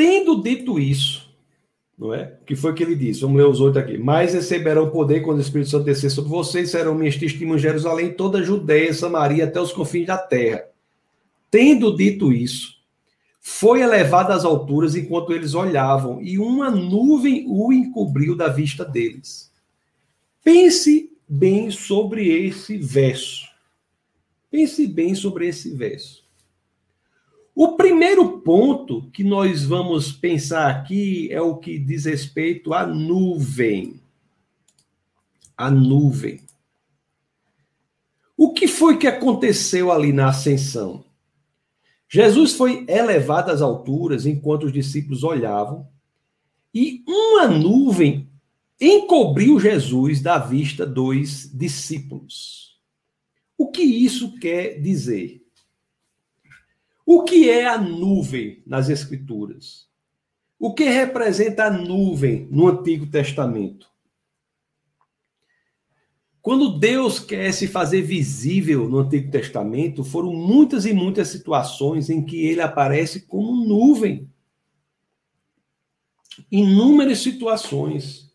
[0.00, 1.30] Tendo dito isso,
[1.98, 2.38] não é?
[2.46, 3.20] Que foi que ele disse?
[3.20, 3.98] Vamos ler os oito aqui.
[3.98, 8.14] Mas receberão poder quando o Espírito Santo descer sobre vocês, serão minhas testemunhas em Jerusalém,
[8.14, 10.64] toda a Judéia, Samaria, até os confins da terra.
[11.50, 12.76] Tendo dito isso,
[13.42, 19.52] foi elevado às alturas enquanto eles olhavam, e uma nuvem o encobriu da vista deles.
[20.42, 23.44] Pense bem sobre esse verso.
[24.50, 26.24] Pense bem sobre esse verso.
[27.54, 34.00] O primeiro ponto que nós vamos pensar aqui é o que diz respeito à nuvem.
[35.56, 36.40] A nuvem.
[38.36, 41.04] O que foi que aconteceu ali na ascensão?
[42.08, 45.86] Jesus foi elevado às alturas enquanto os discípulos olhavam,
[46.74, 48.28] e uma nuvem
[48.80, 52.80] encobriu Jesus da vista dos discípulos.
[53.58, 55.39] O que isso quer dizer?
[57.12, 59.88] O que é a nuvem nas Escrituras?
[60.56, 63.90] O que representa a nuvem no Antigo Testamento?
[66.40, 72.24] Quando Deus quer se fazer visível no Antigo Testamento, foram muitas e muitas situações em
[72.24, 74.30] que ele aparece como nuvem.
[76.48, 78.32] Inúmeras situações.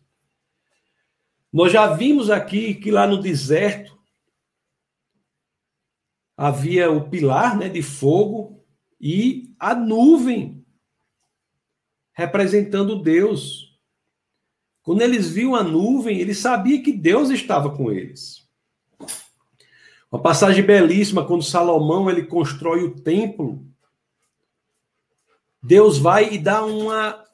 [1.50, 3.98] Nós já vimos aqui que lá no deserto
[6.36, 8.55] havia o pilar né, de fogo
[9.08, 10.66] e a nuvem
[12.12, 13.78] representando Deus.
[14.82, 18.48] Quando eles viam a nuvem, eles sabiam que Deus estava com eles.
[20.10, 23.64] Uma passagem belíssima quando Salomão ele constrói o templo.
[25.62, 27.24] Deus vai e dá uma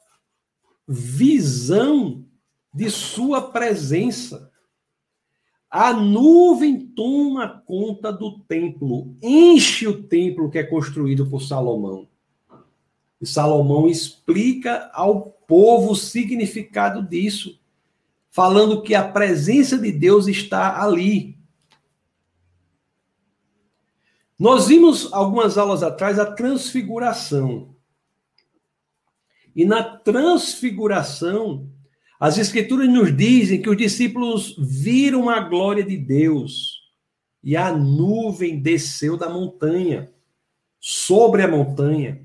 [0.87, 2.23] visão
[2.71, 4.52] de sua presença.
[5.75, 12.07] A nuvem toma conta do templo, enche o templo que é construído por Salomão.
[13.19, 17.59] E Salomão explica ao povo o significado disso,
[18.29, 21.39] falando que a presença de Deus está ali.
[24.37, 27.75] Nós vimos algumas aulas atrás a transfiguração.
[29.55, 31.67] E na transfiguração,
[32.19, 36.81] as Escrituras nos dizem que os discípulos viram a glória de Deus
[37.43, 40.11] e a nuvem desceu da montanha,
[40.79, 42.21] sobre a montanha.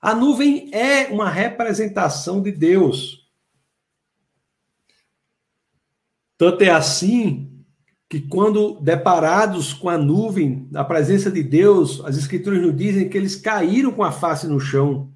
[0.00, 3.28] A nuvem é uma representação de Deus.
[6.36, 7.64] Tanto é assim
[8.08, 13.16] que, quando deparados com a nuvem, a presença de Deus, as Escrituras nos dizem que
[13.16, 15.13] eles caíram com a face no chão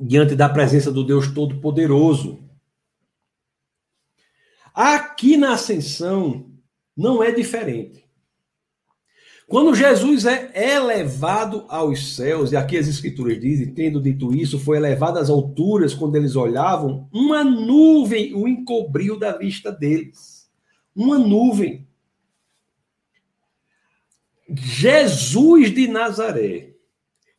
[0.00, 2.38] diante da presença do Deus Todo-Poderoso.
[4.74, 6.50] Aqui na ascensão
[6.96, 8.08] não é diferente.
[9.48, 14.76] Quando Jesus é elevado aos céus, e aqui as escrituras dizem, tendo dito isso, foi
[14.76, 20.50] elevado às alturas, quando eles olhavam, uma nuvem o encobriu da vista deles.
[20.94, 21.88] Uma nuvem.
[24.50, 26.74] Jesus de Nazaré,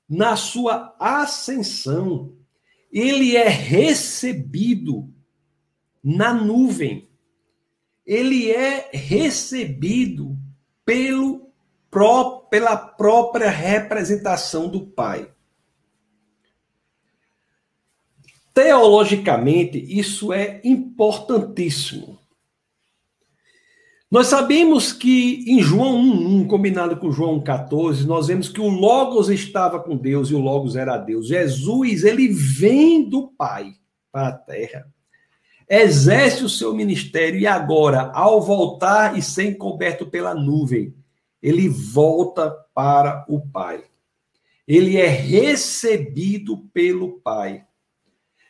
[0.09, 2.33] na sua ascensão,
[2.91, 5.13] ele é recebido
[6.03, 7.09] na nuvem.
[8.05, 10.37] Ele é recebido
[10.83, 11.49] pelo
[11.91, 15.31] pró pela própria representação do Pai.
[18.53, 22.18] Teologicamente, isso é importantíssimo.
[24.11, 29.29] Nós sabemos que em João 1, combinado com João 14, nós vemos que o Logos
[29.29, 31.27] estava com Deus e o Logos era Deus.
[31.27, 33.73] Jesus, ele vem do Pai
[34.11, 34.87] para a terra,
[35.69, 40.91] exerce o seu ministério e agora, ao voltar e ser encoberto pela nuvem,
[41.39, 43.83] ele volta para o Pai.
[44.67, 47.63] Ele é recebido pelo Pai.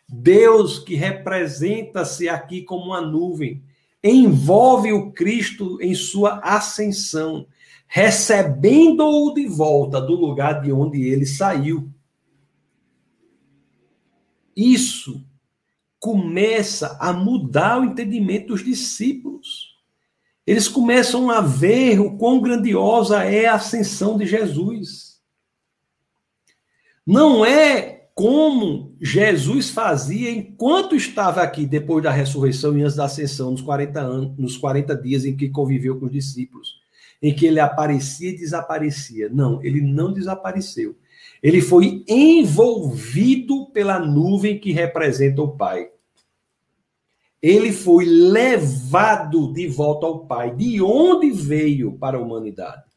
[0.07, 3.61] Deus que representa-se aqui como uma nuvem
[4.03, 7.47] envolve o Cristo em sua ascensão,
[7.87, 11.89] recebendo-o de volta do lugar de onde ele saiu.
[14.55, 15.25] Isso
[15.99, 19.77] começa a mudar o entendimento dos discípulos.
[20.45, 25.21] Eles começam a ver o quão grandiosa é a ascensão de Jesus.
[27.05, 33.51] Não é como Jesus fazia enquanto estava aqui, depois da ressurreição e antes da ascensão,
[33.51, 36.81] nos 40 anos, nos 40 dias em que conviveu com os discípulos,
[37.21, 39.29] em que ele aparecia e desaparecia.
[39.29, 40.97] Não, ele não desapareceu.
[41.41, 45.87] Ele foi envolvido pela nuvem que representa o Pai.
[47.41, 52.88] Ele foi levado de volta ao Pai, de onde veio para a humanidade.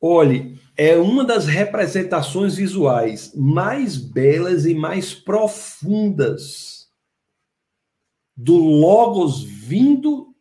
[0.00, 6.88] Olhe, é uma das representações visuais mais belas e mais profundas
[8.36, 10.32] do Logos vindo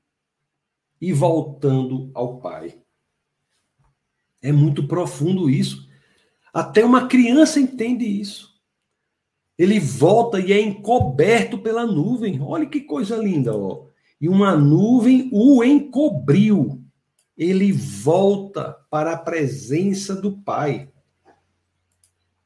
[1.01, 2.79] e voltando ao Pai.
[4.43, 5.89] É muito profundo isso.
[6.53, 8.55] Até uma criança entende isso.
[9.57, 12.39] Ele volta e é encoberto pela nuvem.
[12.41, 13.87] Olha que coisa linda, ó.
[14.21, 16.76] E uma nuvem o encobriu
[17.37, 20.89] ele volta para a presença do Pai.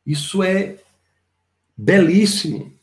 [0.06, 0.78] Isso é
[1.78, 2.74] belíssimo.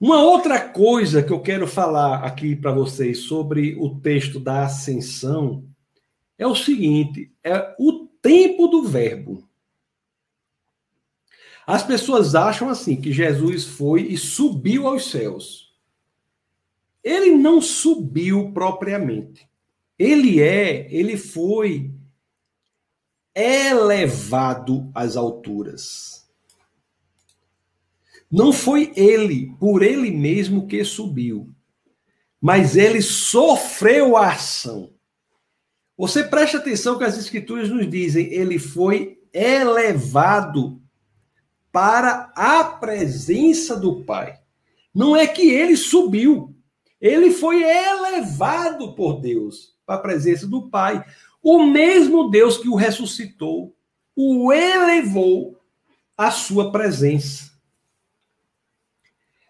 [0.00, 5.68] Uma outra coisa que eu quero falar aqui para vocês sobre o texto da ascensão
[6.38, 9.46] é o seguinte: é o tempo do verbo.
[11.66, 15.74] As pessoas acham assim que Jesus foi e subiu aos céus.
[17.04, 19.49] Ele não subiu propriamente.
[20.00, 21.92] Ele é, ele foi
[23.34, 26.26] elevado às alturas.
[28.32, 31.54] Não foi ele, por ele mesmo, que subiu,
[32.40, 34.90] mas ele sofreu a ação.
[35.98, 40.80] Você preste atenção que as escrituras nos dizem, ele foi elevado
[41.70, 44.40] para a presença do Pai.
[44.94, 46.56] Não é que ele subiu,
[46.98, 51.04] ele foi elevado por Deus para a presença do Pai.
[51.42, 53.74] O mesmo Deus que o ressuscitou,
[54.14, 55.58] o elevou
[56.16, 57.50] à sua presença.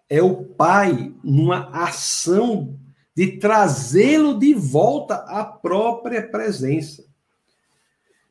[0.09, 2.75] É o Pai numa ação
[3.15, 7.05] de trazê-lo de volta à própria presença.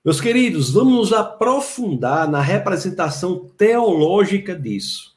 [0.05, 5.17] Meus queridos, vamos nos aprofundar na representação teológica disso,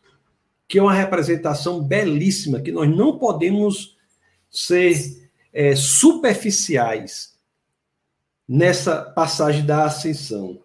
[0.67, 3.97] que é uma representação belíssima, que nós não podemos
[4.51, 5.22] ser
[5.53, 7.37] é, superficiais
[8.47, 10.61] nessa passagem da ascensão.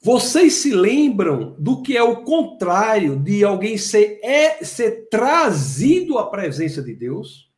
[0.00, 6.30] Vocês se lembram do que é o contrário de alguém ser, é, ser trazido à
[6.30, 7.50] presença de Deus?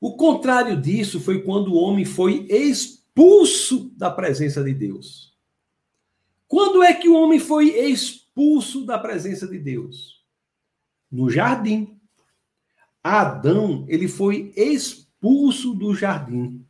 [0.00, 5.36] O contrário disso foi quando o homem foi expulso da presença de Deus.
[6.48, 10.24] Quando é que o homem foi expulso da presença de Deus?
[11.10, 11.99] No jardim.
[13.02, 16.64] Adão, ele foi expulso do jardim.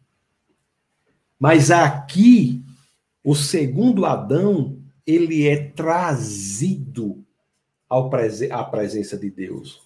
[1.39, 2.63] Mas aqui
[3.23, 7.25] o segundo Adão, ele é trazido
[7.89, 9.81] à presença de Deus.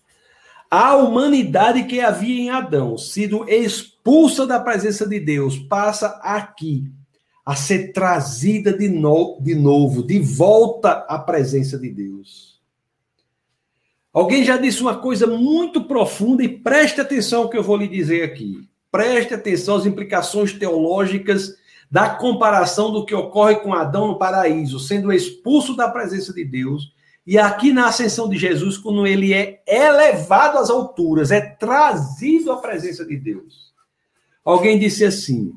[0.71, 6.91] A humanidade que havia em Adão, sido expulsa da presença de Deus, passa aqui
[7.45, 12.54] a ser trazida de, no de novo, de volta à presença de Deus.
[14.15, 17.89] Alguém já disse uma coisa muito profunda e preste atenção ao que eu vou lhe
[17.89, 18.61] dizer aqui.
[18.89, 21.57] Preste atenção às implicações teológicas
[21.91, 26.95] da comparação do que ocorre com Adão no paraíso, sendo expulso da presença de Deus,
[27.27, 32.59] e aqui na ascensão de Jesus, quando ele é elevado às alturas, é trazido à
[32.59, 33.73] presença de Deus.
[34.45, 35.55] Alguém disse assim: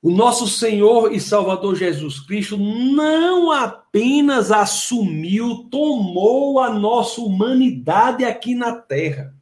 [0.00, 8.54] o nosso Senhor e Salvador Jesus Cristo não apenas assumiu, tomou a nossa humanidade aqui
[8.54, 9.34] na terra,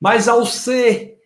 [0.00, 1.18] mas ao ser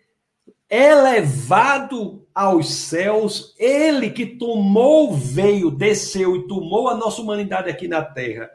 [0.69, 8.03] elevado aos céus, ele que tomou, veio, desceu e tomou a nossa humanidade aqui na
[8.03, 8.51] terra,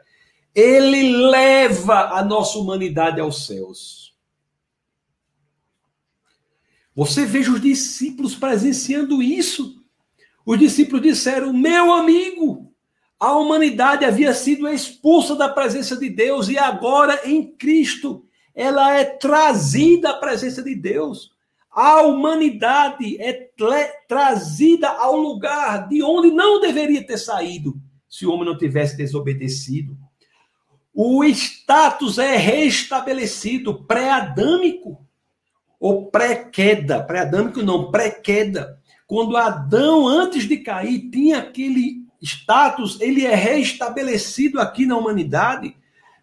[0.54, 4.09] ele leva a nossa humanidade aos céus.
[6.94, 9.82] Você veja os discípulos presenciando isso.
[10.44, 12.72] Os discípulos disseram: Meu amigo,
[13.18, 18.24] a humanidade havia sido expulsa da presença de Deus e agora em Cristo
[18.54, 21.30] ela é trazida à presença de Deus.
[21.70, 23.32] A humanidade é
[24.08, 29.96] trazida ao lugar de onde não deveria ter saído se o homem não tivesse desobedecido.
[30.92, 35.06] O status é restabelecido, pré-adâmico
[35.80, 37.02] ou pré-queda.
[37.02, 38.78] Pré-adâmico não, pré-queda.
[39.06, 45.74] Quando Adão, antes de cair, tinha aquele status, ele é restabelecido aqui na humanidade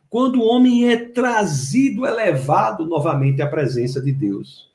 [0.09, 4.71] quando o homem é trazido, elevado novamente à presença de Deus.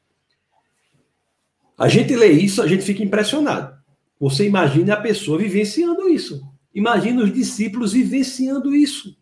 [1.78, 3.74] A gente lê isso, a gente fica impressionado.
[4.20, 6.42] Você imagina a pessoa vivenciando isso.
[6.74, 9.16] Imagina os discípulos vivenciando isso.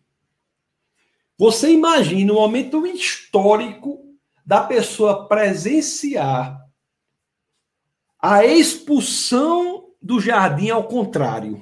[1.37, 4.10] Você imagina o momento histórico
[4.45, 6.59] da pessoa presenciar
[8.19, 11.61] a expulsão do jardim ao contrário.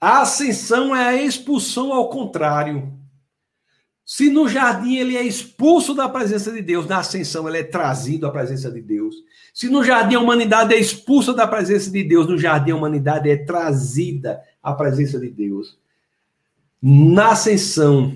[0.00, 2.98] A ascensão é a expulsão ao contrário.
[4.04, 8.26] Se no jardim ele é expulso da presença de Deus, na ascensão ele é trazido
[8.26, 9.14] à presença de Deus.
[9.54, 13.30] Se no jardim a humanidade é expulsa da presença de Deus, no jardim a humanidade
[13.30, 15.78] é trazida à presença de Deus.
[16.82, 18.12] Na ascensão,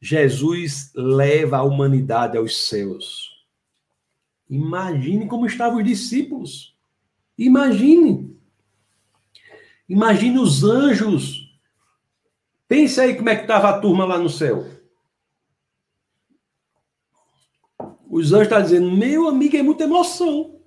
[0.00, 3.38] Jesus leva a humanidade aos céus.
[4.48, 6.76] Imagine como estavam os discípulos.
[7.36, 8.36] Imagine.
[9.88, 11.48] Imagine os anjos.
[12.66, 14.66] Pense aí como é que estava a turma lá no céu.
[18.10, 20.57] Os anjos estão dizendo, meu amigo, é muita emoção.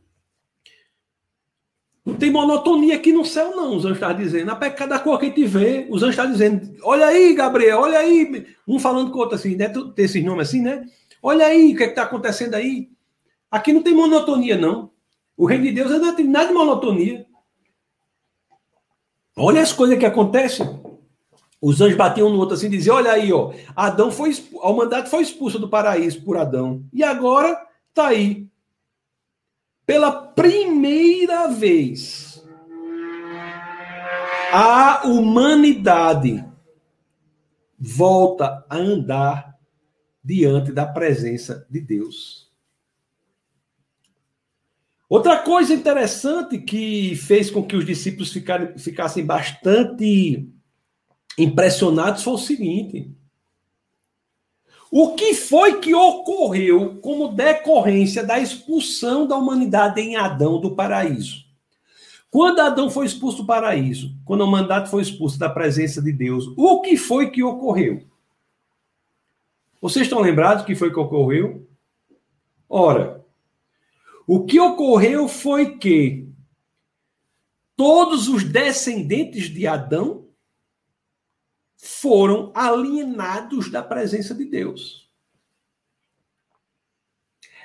[2.03, 4.49] Não tem monotonia aqui no céu, não, os anjos estão dizendo.
[4.49, 7.99] A cada cor que a gente vê, os anjos estão dizendo, olha aí, Gabriel, olha
[7.99, 8.47] aí.
[8.67, 9.69] Um falando com o outro assim, né?
[9.69, 10.83] Tem esses nomes assim, né?
[11.21, 12.89] Olha aí, o que é está acontecendo aí?
[13.51, 14.89] Aqui não tem monotonia, não.
[15.37, 17.25] O reino de Deus não tem nada de monotonia.
[19.37, 20.67] Olha as coisas que acontecem.
[21.61, 25.09] Os anjos batiam no outro assim e diziam: Olha aí, ó, Adão foi a humanidade
[25.09, 26.83] foi expulsa do paraíso por Adão.
[26.91, 27.59] E agora
[27.93, 28.47] tá aí.
[29.91, 32.41] Pela primeira vez,
[34.53, 36.45] a humanidade
[37.77, 39.59] volta a andar
[40.23, 42.49] diante da presença de Deus.
[45.09, 48.33] Outra coisa interessante que fez com que os discípulos
[48.77, 50.49] ficassem bastante
[51.37, 53.13] impressionados foi o seguinte:
[54.91, 61.45] o que foi que ocorreu como decorrência da expulsão da humanidade em Adão do paraíso?
[62.29, 66.53] Quando Adão foi expulso do paraíso, quando a humanidade foi expulsa da presença de Deus,
[66.57, 68.03] o que foi que ocorreu?
[69.81, 71.65] Vocês estão lembrados que foi que ocorreu?
[72.69, 73.25] Ora,
[74.27, 76.29] o que ocorreu foi que
[77.77, 80.25] todos os descendentes de Adão
[81.81, 85.09] foram alienados da presença de Deus.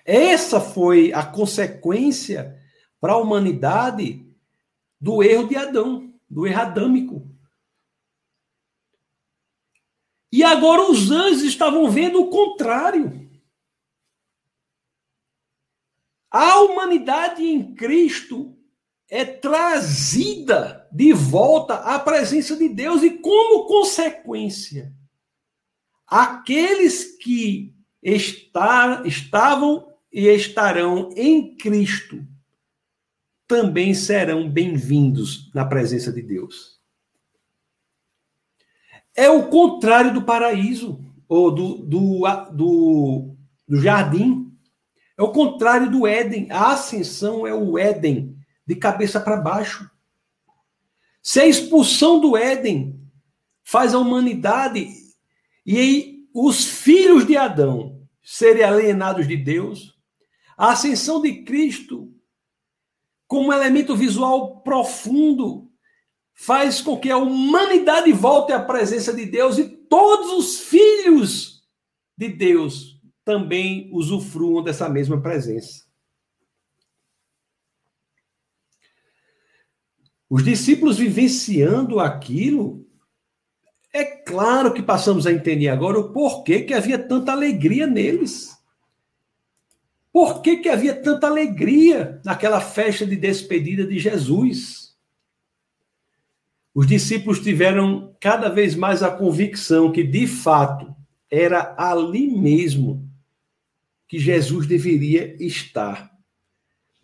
[0.07, 2.59] Essa foi a consequência
[2.99, 4.27] para a humanidade
[4.99, 7.31] do erro de Adão, do erro adâmico.
[10.33, 13.31] E agora os anjos estavam vendo o contrário.
[16.31, 18.56] A humanidade em Cristo
[19.09, 24.93] é trazida de volta à presença de Deus e, como consequência,
[26.07, 32.27] aqueles que está, estavam e estarão em Cristo
[33.47, 36.81] também serão bem-vindos na presença de Deus.
[39.15, 43.37] É o contrário do paraíso, ou do, do, do,
[43.69, 44.53] do jardim.
[45.17, 46.51] É o contrário do Éden.
[46.51, 48.36] A ascensão é o Éden
[48.67, 49.91] de cabeça para baixo.
[51.23, 53.01] Se a expulsão do Éden
[53.63, 54.89] faz a humanidade
[55.65, 59.97] e os filhos de Adão serem alienados de Deus,
[60.57, 62.13] a ascensão de Cristo,
[63.27, 65.71] como elemento visual profundo,
[66.35, 71.67] faz com que a humanidade volte à presença de Deus e todos os filhos
[72.17, 75.86] de Deus também usufruam dessa mesma presença.
[80.29, 82.85] Os discípulos vivenciando aquilo,
[83.93, 88.57] é claro que passamos a entender agora o porquê que havia tanta alegria neles.
[90.13, 94.97] Por que, que havia tanta alegria naquela festa de despedida de Jesus?
[96.75, 100.95] Os discípulos tiveram cada vez mais a convicção que, de fato,
[101.31, 103.07] era ali mesmo
[104.09, 106.16] que Jesus deveria estar.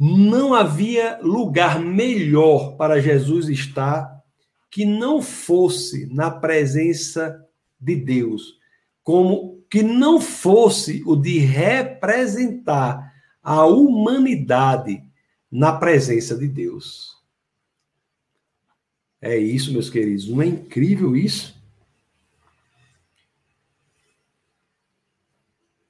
[0.04, 4.20] Não havia lugar melhor para Jesus estar
[4.68, 7.46] que não fosse na presença
[7.80, 8.58] de Deus,
[9.04, 15.00] como que não fosse o de representar a humanidade
[15.48, 17.16] na presença de Deus.
[19.20, 21.56] É isso, meus queridos, não é incrível isso?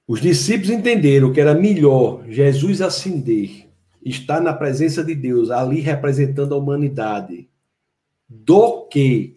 [0.06, 3.71] Os discípulos entenderam que era melhor Jesus ascender
[4.04, 7.48] estar na presença de Deus, ali representando a humanidade,
[8.28, 9.36] do que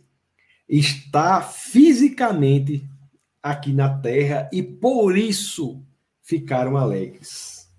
[0.68, 2.88] estar fisicamente
[3.42, 5.84] aqui na terra e por isso
[6.22, 7.70] ficaram alegres.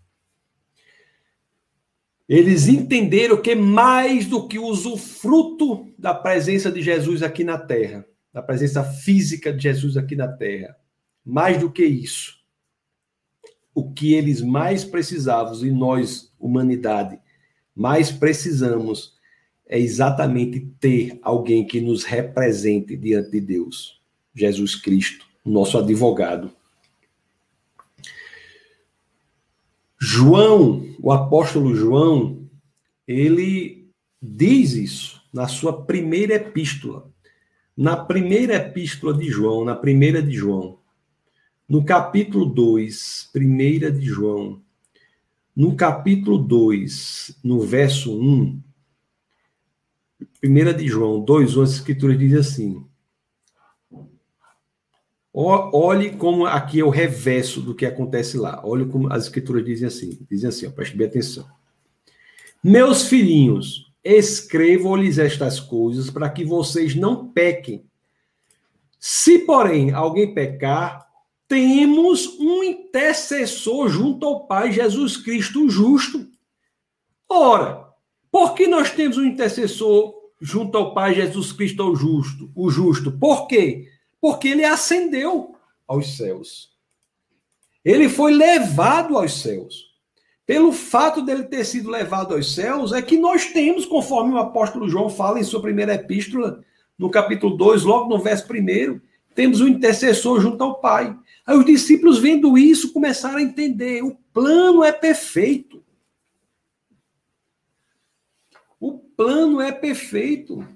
[2.29, 8.05] Eles entenderam que mais do que o usufruto da presença de Jesus aqui na terra,
[8.33, 10.77] da presença física de Jesus aqui na terra,
[11.25, 12.37] mais do que isso,
[13.75, 17.19] o que eles mais precisavam e nós humanidade,
[17.75, 19.17] mais precisamos
[19.69, 24.01] é exatamente ter alguém que nos represente diante de Deus,
[24.35, 26.53] Jesus Cristo, nosso advogado.
[29.99, 32.49] João, o apóstolo João,
[33.09, 33.89] ele
[34.23, 37.11] diz isso na sua primeira epístola.
[37.77, 40.79] Na primeira epístola de João, na primeira de João,
[41.69, 44.63] no capítulo 2, primeira de João,
[45.57, 48.63] no capítulo 2, no verso 1,
[50.45, 52.85] 1 de João 2, 1, as escrituras diz assim:
[55.33, 58.61] Olhe como aqui é o reverso do que acontece lá.
[58.65, 60.19] Olhe como as escrituras dizem assim.
[60.31, 61.47] Dizem assim, ó, preste bem atenção.
[62.63, 67.85] Meus filhinhos, escrevo-lhes estas coisas para que vocês não pequem.
[68.99, 71.06] Se, porém, alguém pecar,
[71.49, 76.27] temos um intercessor junto ao Pai, Jesus Cristo justo.
[77.29, 77.87] Ora,
[78.31, 82.51] por que nós temos um intercessor junto ao Pai, Jesus Cristo o justo?
[82.55, 83.13] O justo.
[83.13, 83.89] Por quê?
[84.21, 85.55] Porque ele ascendeu
[85.87, 86.71] aos céus.
[87.85, 89.87] Ele foi levado aos céus.
[90.45, 94.89] Pelo fato dele ter sido levado aos céus, é que nós temos, conforme o apóstolo
[94.89, 96.65] João fala em sua primeira epístola,
[96.99, 99.01] no capítulo 2, logo no verso 1,
[99.37, 101.17] temos um intercessor junto ao Pai.
[101.47, 105.85] Aí os discípulos, vendo isso, começaram a entender: o plano é perfeito.
[108.81, 110.67] O plano é perfeito.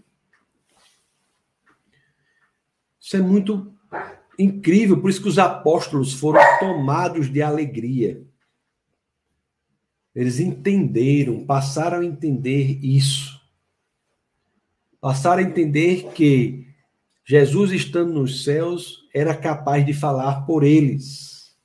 [3.01, 3.75] Isso é muito
[4.39, 8.23] incrível, por isso que os apóstolos foram tomados de alegria.
[10.15, 13.41] Eles entenderam, passaram a entender isso.
[15.01, 16.70] Passaram a entender que
[17.31, 21.57] Jesus, estando nos céus, era capaz de falar por eles.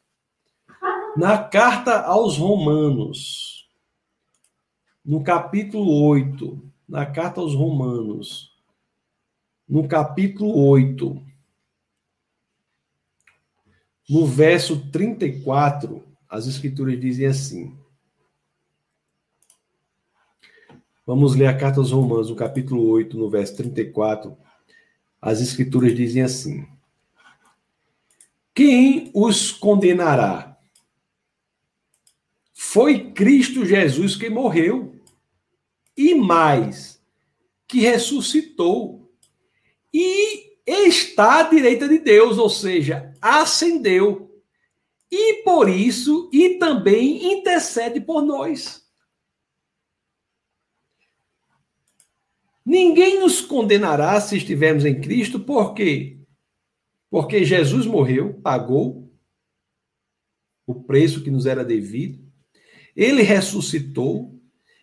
[1.18, 3.68] Na carta aos Romanos,
[5.04, 8.56] no capítulo 8, na carta aos Romanos,
[9.68, 11.20] no capítulo 8,
[14.08, 17.76] no verso 34, as Escrituras dizem assim.
[21.08, 24.45] Vamos ler a carta aos Romanos, no capítulo 8, no verso 34.
[25.26, 26.68] As Escrituras dizem assim:
[28.54, 30.56] Quem os condenará?
[32.54, 35.02] Foi Cristo Jesus que morreu,
[35.98, 37.02] e mais,
[37.68, 39.12] que ressuscitou,
[39.92, 44.32] e está à direita de Deus, ou seja, ascendeu.
[45.10, 48.85] E por isso, e também intercede por nós.
[52.66, 56.18] Ninguém nos condenará se estivermos em Cristo, por quê?
[57.10, 59.14] Porque Jesus morreu, pagou
[60.66, 62.26] o preço que nos era devido,
[62.96, 64.42] ele ressuscitou,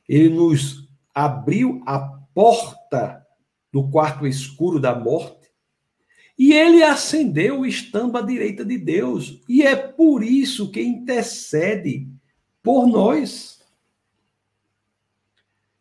[0.08, 3.26] ele nos abriu a porta
[3.72, 5.50] do quarto escuro da morte,
[6.38, 12.08] e ele ascendeu estando à direita de Deus, e é por isso que intercede
[12.62, 13.60] por nós.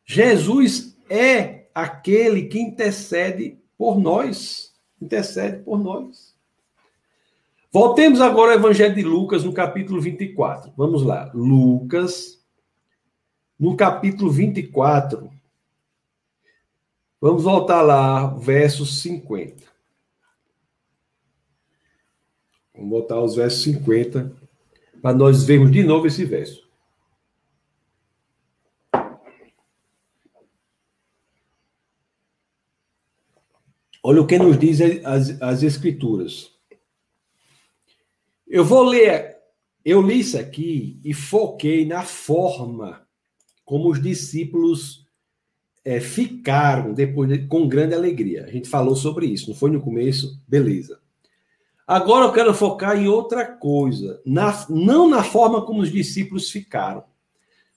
[0.04, 4.74] Jesus é aquele que intercede por nós.
[5.02, 6.36] Intercede por nós.
[7.72, 10.74] Voltemos agora ao Evangelho de Lucas, no capítulo 24.
[10.76, 11.32] Vamos lá.
[11.34, 12.44] Lucas,
[13.58, 15.32] no capítulo 24.
[17.22, 19.64] Vamos voltar lá, verso 50.
[22.74, 24.36] Vamos voltar aos versos 50,
[25.02, 26.61] para nós vermos de novo esse verso.
[34.04, 36.52] Olha o que nos diz as, as Escrituras.
[38.48, 39.38] Eu vou ler,
[39.86, 43.02] eu li isso aqui e foquei na forma
[43.64, 45.06] como os discípulos
[45.86, 48.46] é, ficaram depois de, com grande alegria.
[48.46, 50.42] A gente falou sobre isso, não foi no começo?
[50.48, 51.00] Beleza.
[51.88, 57.04] Agora eu quero focar em outra coisa, na, não na forma como os discípulos ficaram,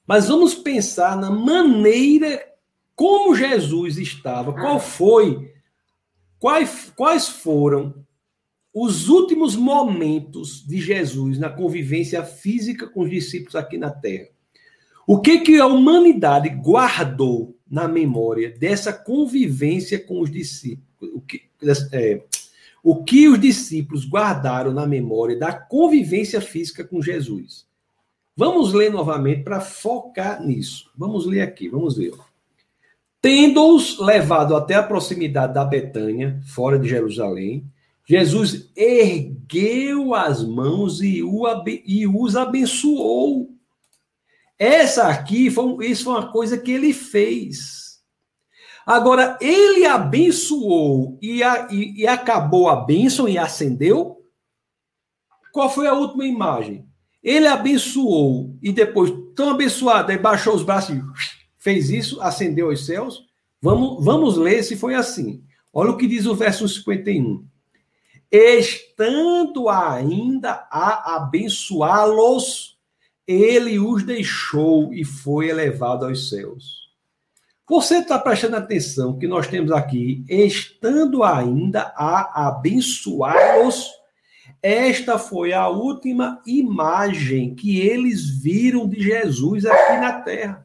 [0.07, 2.45] mas vamos pensar na maneira
[2.95, 5.54] como Jesus estava, qual foi
[6.45, 8.05] Quais, quais foram
[8.71, 14.29] os últimos momentos de Jesus na convivência física com os discípulos aqui na Terra?
[15.07, 21.15] O que, que a humanidade guardou na memória dessa convivência com os discípulos?
[21.15, 21.45] O que,
[21.93, 22.23] é,
[22.83, 27.67] o que os discípulos guardaram na memória da convivência física com Jesus?
[28.37, 30.91] Vamos ler novamente para focar nisso.
[30.95, 32.13] Vamos ler aqui, vamos ver.
[33.25, 37.65] Tendo-os levado até a proximidade da Betânia, fora de Jerusalém,
[38.07, 43.49] Jesus ergueu as mãos e, os abençoou.
[44.59, 47.99] Essa aqui, foi, isso foi uma coisa que ele fez.
[48.85, 54.19] Agora, ele abençoou e, a, e, e acabou a bênção e acendeu.
[55.51, 56.87] Qual foi a última imagem?
[57.23, 61.01] Ele abençoou e depois, tão abençoado, aí baixou os braços e
[61.65, 63.25] fez isso, ascendeu aos céus.
[63.61, 65.43] Vamos, vamos ler se foi assim.
[65.73, 67.43] Olha o que diz o verso 51.
[68.31, 72.79] Estando ainda a abençoá-los,
[73.27, 76.85] ele os deixou e foi elevado aos céus.
[77.67, 83.91] Você está prestando atenção que nós temos aqui, estando ainda a abençoá-los,
[84.63, 90.64] esta foi a última imagem que eles viram de Jesus aqui na terra.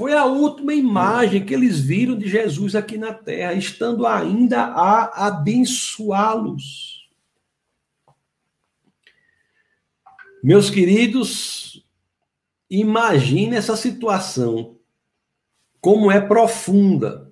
[0.00, 5.26] Foi a última imagem que eles viram de Jesus aqui na terra, estando ainda a
[5.26, 7.06] abençoá-los.
[10.42, 11.86] Meus queridos,
[12.70, 14.78] imagine essa situação,
[15.82, 17.30] como é profunda.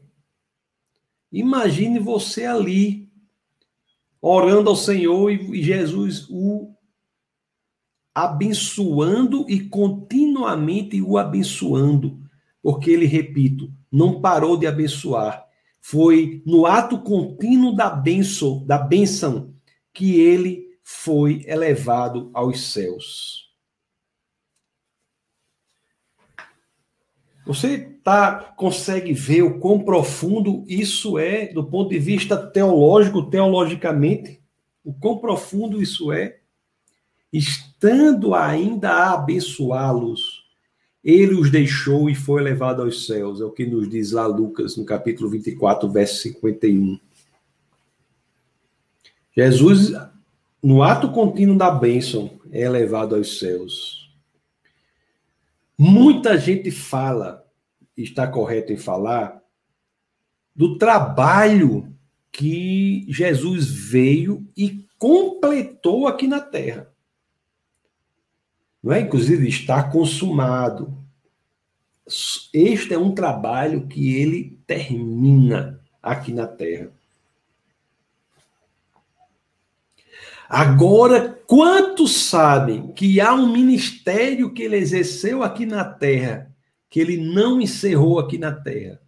[1.32, 3.10] Imagine você ali,
[4.20, 6.76] orando ao Senhor e Jesus o
[8.14, 12.28] abençoando e continuamente o abençoando
[12.62, 15.46] porque ele, repito, não parou de abençoar.
[15.80, 19.54] Foi no ato contínuo da benção, da benção
[19.92, 23.48] que ele foi elevado aos céus.
[27.48, 34.42] Você tá, consegue ver o quão profundo isso é do ponto de vista teológico, teologicamente?
[34.84, 36.40] O quão profundo isso é?
[37.32, 40.38] Estando ainda a abençoá-los,
[41.09, 43.40] ele os deixou e foi levado aos céus.
[43.40, 47.00] É o que nos diz lá Lucas, no capítulo 24, verso 51.
[49.34, 49.94] Jesus,
[50.62, 54.12] no ato contínuo da bênção, é levado aos céus.
[55.78, 57.42] Muita gente fala,
[57.96, 59.42] está correto em falar,
[60.54, 61.90] do trabalho
[62.30, 66.92] que Jesus veio e completou aqui na terra.
[68.83, 69.01] Não é?
[69.01, 70.97] Inclusive, está consumado.
[72.53, 76.91] Este é um trabalho que ele termina aqui na terra.
[80.49, 86.51] Agora, quantos sabem que há um ministério que ele exerceu aqui na terra,
[86.89, 88.99] que ele não encerrou aqui na terra?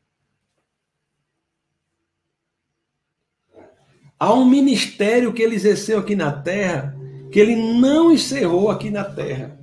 [4.18, 6.94] Há um ministério que ele exerceu aqui na terra,
[7.32, 9.58] que ele não encerrou aqui na terra.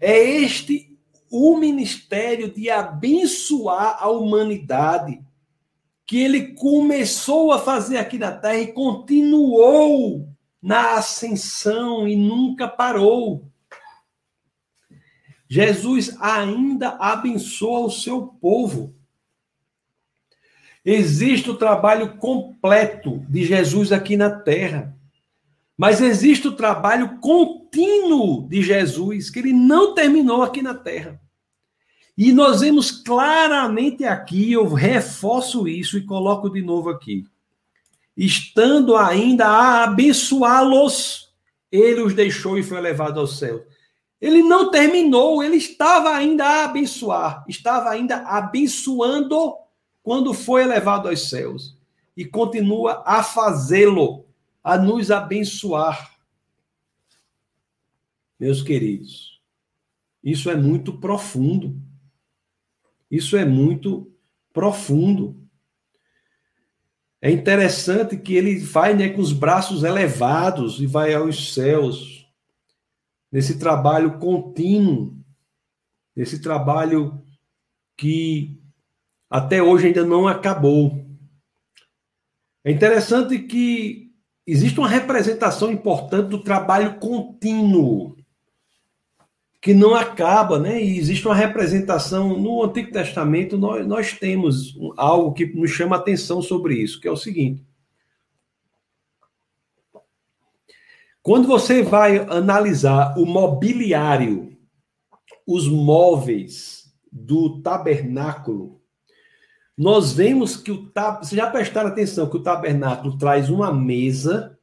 [0.00, 0.96] É este
[1.30, 5.20] o ministério de abençoar a humanidade
[6.06, 10.26] que ele começou a fazer aqui na terra e continuou
[10.60, 13.46] na ascensão e nunca parou.
[15.48, 18.94] Jesus ainda abençoa o seu povo.
[20.84, 24.97] Existe o trabalho completo de Jesus aqui na terra.
[25.78, 31.20] Mas existe o trabalho contínuo de Jesus, que ele não terminou aqui na terra.
[32.16, 37.24] E nós vemos claramente aqui, eu reforço isso e coloco de novo aqui.
[38.16, 41.32] Estando ainda a abençoá-los,
[41.70, 43.64] ele os deixou e foi levado ao céu.
[44.20, 49.54] Ele não terminou, ele estava ainda a abençoar, estava ainda abençoando
[50.02, 51.78] quando foi elevado aos céus.
[52.16, 54.24] E continua a fazê-lo
[54.68, 56.14] a nos abençoar.
[58.38, 59.40] Meus queridos,
[60.22, 61.80] isso é muito profundo.
[63.10, 64.12] Isso é muito
[64.52, 65.42] profundo.
[67.22, 72.30] É interessante que ele vai né, com os braços elevados e vai aos céus,
[73.32, 75.18] nesse trabalho contínuo,
[76.14, 77.24] nesse trabalho
[77.96, 78.60] que
[79.30, 81.02] até hoje ainda não acabou.
[82.62, 84.07] É interessante que
[84.50, 88.16] existe uma representação importante do trabalho contínuo,
[89.60, 90.82] que não acaba, né?
[90.82, 96.40] E existe uma representação no Antigo Testamento, nós, nós temos algo que nos chama atenção
[96.40, 97.62] sobre isso, que é o seguinte.
[101.22, 104.56] Quando você vai analisar o mobiliário,
[105.46, 108.77] os móveis do tabernáculo,
[109.78, 111.20] nós vemos que o tab...
[111.20, 114.58] Vocês já prestaram atenção que o tabernáculo traz uma mesa,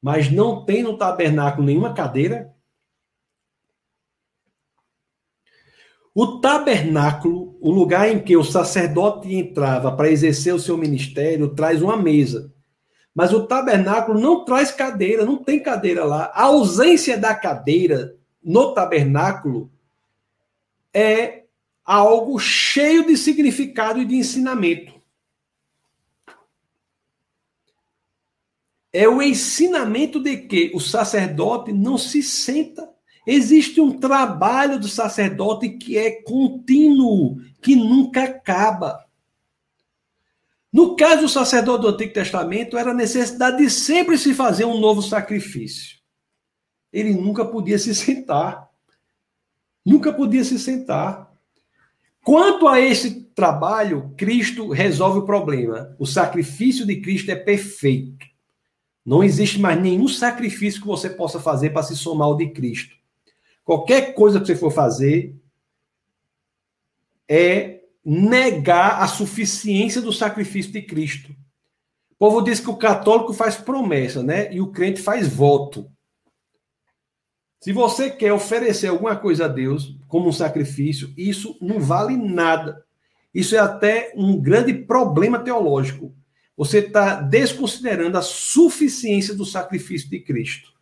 [0.00, 2.54] mas não tem no tabernáculo nenhuma cadeira?
[6.14, 11.82] O tabernáculo, o lugar em que o sacerdote entrava para exercer o seu ministério, traz
[11.82, 12.54] uma mesa.
[13.12, 16.30] Mas o tabernáculo não traz cadeira, não tem cadeira lá.
[16.32, 19.72] A ausência da cadeira no tabernáculo
[20.94, 21.45] é
[21.86, 24.92] algo cheio de significado e de ensinamento.
[28.92, 32.90] É o ensinamento de que o sacerdote não se senta.
[33.26, 39.06] Existe um trabalho do sacerdote que é contínuo, que nunca acaba.
[40.72, 44.80] No caso do sacerdote do Antigo Testamento, era a necessidade de sempre se fazer um
[44.80, 45.98] novo sacrifício.
[46.92, 48.68] Ele nunca podia se sentar.
[49.84, 51.25] Nunca podia se sentar.
[52.26, 55.94] Quanto a esse trabalho, Cristo resolve o problema.
[55.96, 58.26] O sacrifício de Cristo é perfeito.
[59.04, 62.96] Não existe mais nenhum sacrifício que você possa fazer para se somar ao de Cristo.
[63.64, 65.36] Qualquer coisa que você for fazer
[67.28, 71.30] é negar a suficiência do sacrifício de Cristo.
[72.10, 74.52] O povo diz que o católico faz promessa, né?
[74.52, 75.88] E o crente faz voto.
[77.66, 82.84] Se você quer oferecer alguma coisa a Deus como um sacrifício, isso não vale nada.
[83.34, 86.14] Isso é até um grande problema teológico.
[86.56, 90.72] Você está desconsiderando a suficiência do sacrifício de Cristo.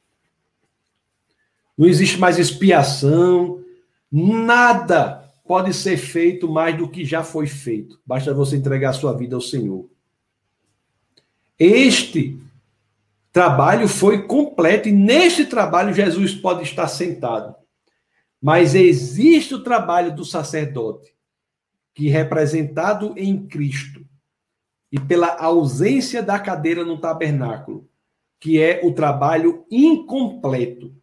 [1.74, 3.64] Não existe mais expiação,
[4.12, 7.98] nada pode ser feito mais do que já foi feito.
[8.04, 9.88] Basta você entregar a sua vida ao Senhor.
[11.58, 12.38] Este
[13.34, 17.52] trabalho foi completo e neste trabalho Jesus pode estar sentado.
[18.40, 21.12] Mas existe o trabalho do sacerdote,
[21.92, 24.06] que representado em Cristo
[24.92, 27.88] e pela ausência da cadeira no tabernáculo,
[28.38, 30.94] que é o trabalho incompleto,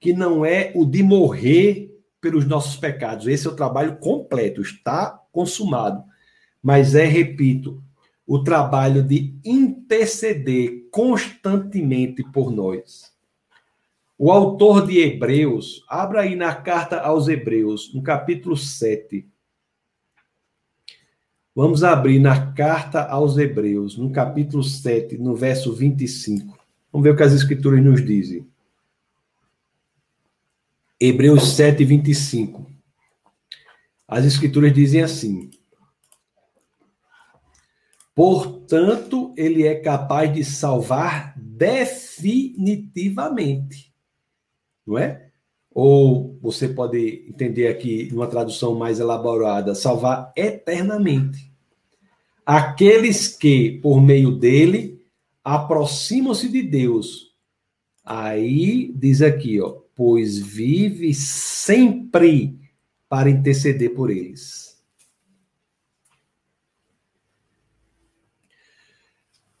[0.00, 3.26] que não é o de morrer pelos nossos pecados.
[3.26, 6.02] Esse é o trabalho completo, está consumado.
[6.62, 7.84] Mas é, repito,
[8.26, 13.14] o trabalho de interceder constantemente por nós.
[14.18, 19.28] O autor de Hebreus, abra aí na carta aos Hebreus, no capítulo 7.
[21.54, 26.58] Vamos abrir na carta aos Hebreus, no capítulo 7, no verso 25.
[26.92, 28.46] Vamos ver o que as escrituras nos dizem.
[30.98, 32.66] Hebreus 7, 25.
[34.08, 35.50] As escrituras dizem assim:
[38.16, 43.92] Portanto, ele é capaz de salvar definitivamente.
[44.86, 45.28] Não é?
[45.70, 51.52] Ou você pode entender aqui, numa tradução mais elaborada, salvar eternamente.
[52.46, 55.04] Aqueles que, por meio dele,
[55.44, 57.34] aproximam-se de Deus.
[58.02, 62.58] Aí diz aqui, ó, pois vive sempre
[63.10, 64.75] para interceder por eles.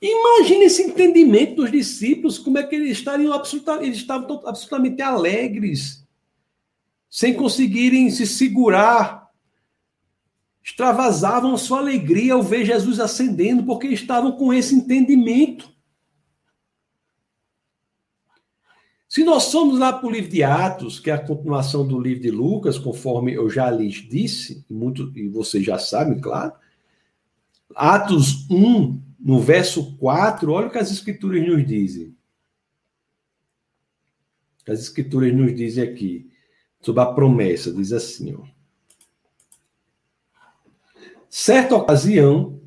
[0.08, 6.06] Imagine esse entendimento dos discípulos, como é que eles estariam absolutamente, eles estavam absolutamente alegres,
[7.10, 9.26] sem conseguirem se segurar.
[10.62, 15.74] Extravasavam sua alegria ao ver Jesus ascendendo, porque estavam com esse entendimento.
[19.08, 22.22] Se nós somos lá para o livro de Atos, que é a continuação do livro
[22.22, 26.52] de Lucas, conforme eu já lhes disse, e, muito, e vocês já sabem, claro,
[27.74, 32.16] Atos 1, no verso 4, olha o que as escrituras nos dizem.
[34.68, 36.30] As escrituras nos dizem aqui,
[36.80, 38.44] sobre a promessa, diz assim, ó.
[41.28, 42.60] Certa ocasião,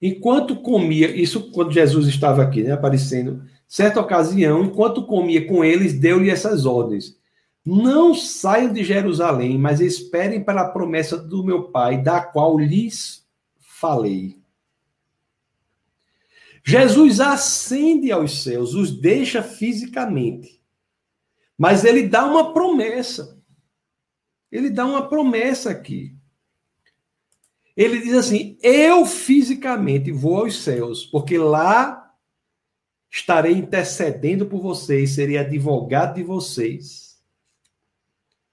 [0.00, 5.92] enquanto comia, isso quando Jesus estava aqui, né, aparecendo Certa ocasião, enquanto comia com eles,
[5.92, 7.18] deu-lhe essas ordens:
[7.64, 13.26] Não saiam de Jerusalém, mas esperem para a promessa do meu Pai, da qual lhes
[13.58, 14.37] falei.
[16.68, 20.62] Jesus ascende aos céus, os deixa fisicamente.
[21.56, 23.42] Mas ele dá uma promessa.
[24.52, 26.14] Ele dá uma promessa aqui.
[27.74, 32.14] Ele diz assim: Eu fisicamente vou aos céus, porque lá
[33.10, 37.18] estarei intercedendo por vocês, serei advogado de vocês.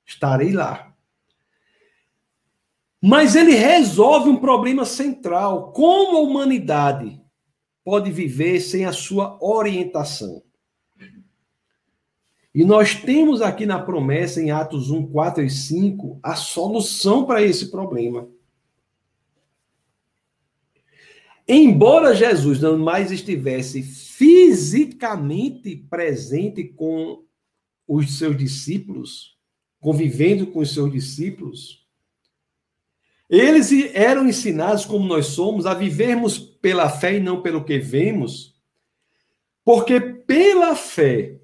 [0.05, 0.95] Estarei lá.
[3.01, 7.24] Mas ele resolve um problema central: como a humanidade
[7.85, 10.43] pode viver sem a sua orientação?
[12.53, 17.43] E nós temos aqui na promessa, em Atos 1, 4 e 5, a solução para
[17.43, 18.27] esse problema.
[21.47, 27.23] Embora Jesus não mais estivesse fisicamente presente com
[27.87, 29.37] os seus discípulos,
[29.79, 31.85] convivendo com os seus discípulos,
[33.29, 38.55] eles eram ensinados, como nós somos, a vivermos pela fé e não pelo que vemos,
[39.63, 41.37] porque pela fé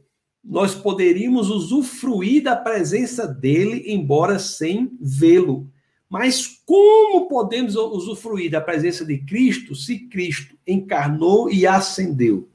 [0.43, 5.69] nós poderíamos usufruir da presença dele, embora sem vê-lo.
[6.09, 12.49] Mas como podemos usufruir da presença de Cristo se Cristo encarnou e ascendeu?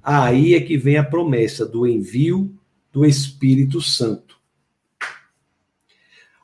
[0.00, 2.56] Aí é que vem a promessa do envio
[2.92, 4.38] do Espírito Santo.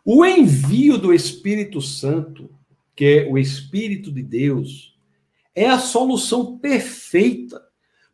[0.05, 2.51] O envio do Espírito Santo,
[2.99, 4.99] que é o Espírito de Deus,
[5.55, 7.63] é a solução perfeita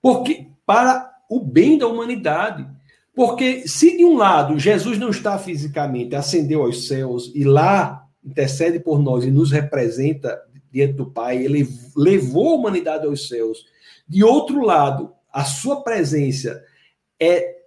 [0.02, 2.68] porque para o bem da humanidade.
[3.14, 8.78] Porque se de um lado Jesus não está fisicamente, ascendeu aos céus e lá intercede
[8.78, 10.38] por nós e nos representa
[10.70, 11.66] diante do Pai, ele
[11.96, 13.64] levou a humanidade aos céus.
[14.06, 16.62] De outro lado, a sua presença
[17.18, 17.62] é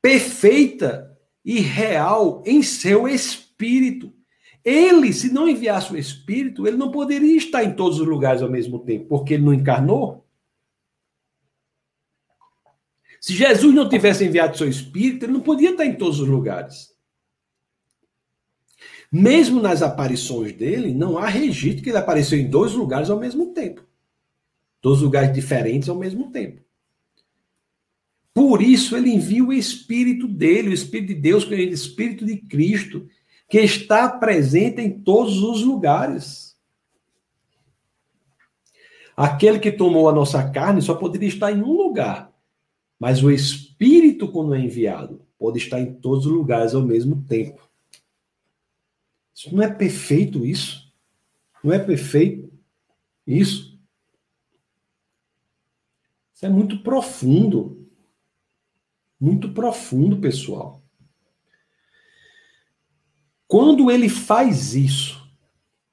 [0.00, 4.14] perfeita e real em seu espírito.
[4.64, 8.50] Ele, se não enviasse o espírito, ele não poderia estar em todos os lugares ao
[8.50, 10.22] mesmo tempo, porque ele não encarnou.
[13.22, 16.92] Se Jesus não tivesse enviado seu Espírito, ele não podia estar em todos os lugares.
[19.12, 23.54] Mesmo nas aparições dele, não há registro que ele apareceu em dois lugares ao mesmo
[23.54, 23.86] tempo.
[24.82, 26.62] Dois lugares diferentes ao mesmo tempo.
[28.34, 32.38] Por isso ele envia o Espírito dele, o Espírito de Deus, é o Espírito de
[32.38, 33.06] Cristo,
[33.52, 36.56] que está presente em todos os lugares.
[39.14, 42.32] Aquele que tomou a nossa carne só poderia estar em um lugar,
[42.98, 47.68] mas o Espírito, quando é enviado, pode estar em todos os lugares ao mesmo tempo.
[49.34, 50.90] Isso não é perfeito, isso?
[51.62, 52.50] Não é perfeito?
[53.26, 53.78] Isso?
[56.32, 57.86] Isso é muito profundo.
[59.20, 60.81] Muito profundo, pessoal.
[63.52, 65.22] Quando ele faz isso,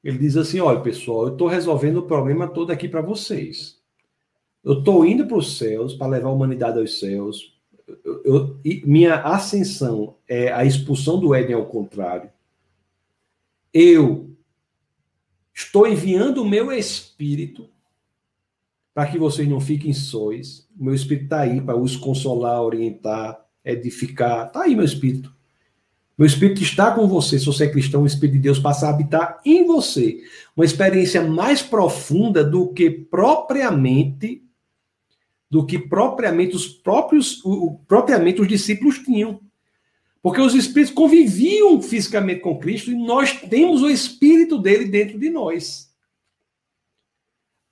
[0.02, 3.78] ele diz assim: olha, pessoal, eu estou resolvendo o problema todo aqui para vocês.
[4.64, 7.60] Eu estou indo para os céus para levar a humanidade aos céus.
[8.06, 12.32] Eu, eu, minha ascensão é a expulsão do Éden ao contrário.
[13.74, 14.34] Eu
[15.54, 17.70] estou enviando o meu espírito
[18.94, 20.66] para que vocês não fiquem sóis.
[20.80, 24.48] O meu espírito está aí para os consolar, orientar, edificar.
[24.48, 25.38] Está aí meu espírito.
[26.20, 27.40] Meu espírito está com você.
[27.40, 30.22] Se você é cristão, o Espírito de Deus passa a habitar em você.
[30.54, 34.44] Uma experiência mais profunda do que propriamente
[35.50, 39.40] do que propriamente os próprios o, propriamente os discípulos tinham.
[40.22, 45.30] Porque os espíritos conviviam fisicamente com Cristo e nós temos o espírito dele dentro de
[45.30, 45.90] nós.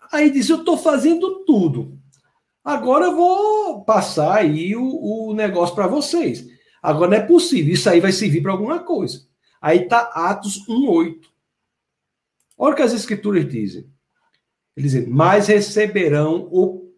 [0.10, 2.00] Aí diz: Eu estou fazendo tudo.
[2.64, 6.57] Agora eu vou passar aí o, o negócio para vocês.
[6.82, 7.74] Agora não é possível.
[7.74, 9.28] Isso aí vai servir para alguma coisa.
[9.62, 11.22] Aí está Atos 1,8.
[12.58, 13.90] Olha o que as escrituras dizem.
[14.76, 16.92] Eles dizem: Mas receberão o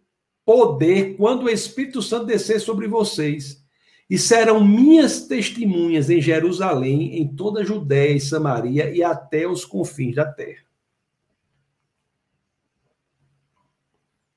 [0.44, 3.60] poder quando o Espírito Santo descer sobre vocês.
[4.08, 9.64] E serão minhas testemunhas em Jerusalém, em toda a Judéia e Samaria e até os
[9.64, 10.64] confins da terra.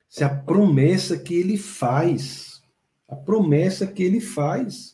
[0.08, 2.62] Se a promessa que ele faz,
[3.08, 4.93] a promessa que ele faz.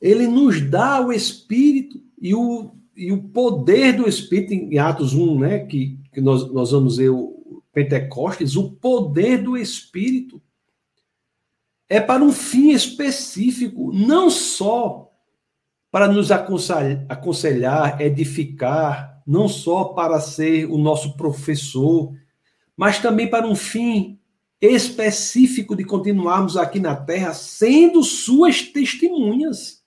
[0.00, 5.38] Ele nos dá o Espírito e o, e o poder do Espírito, em Atos 1,
[5.38, 10.40] né, que, que nós, nós vamos ver o Pentecostes, o poder do Espírito
[11.88, 15.10] é para um fim específico, não só
[15.90, 22.12] para nos aconselhar, edificar, não só para ser o nosso professor,
[22.76, 24.18] mas também para um fim
[24.60, 29.83] específico de continuarmos aqui na terra sendo suas testemunhas.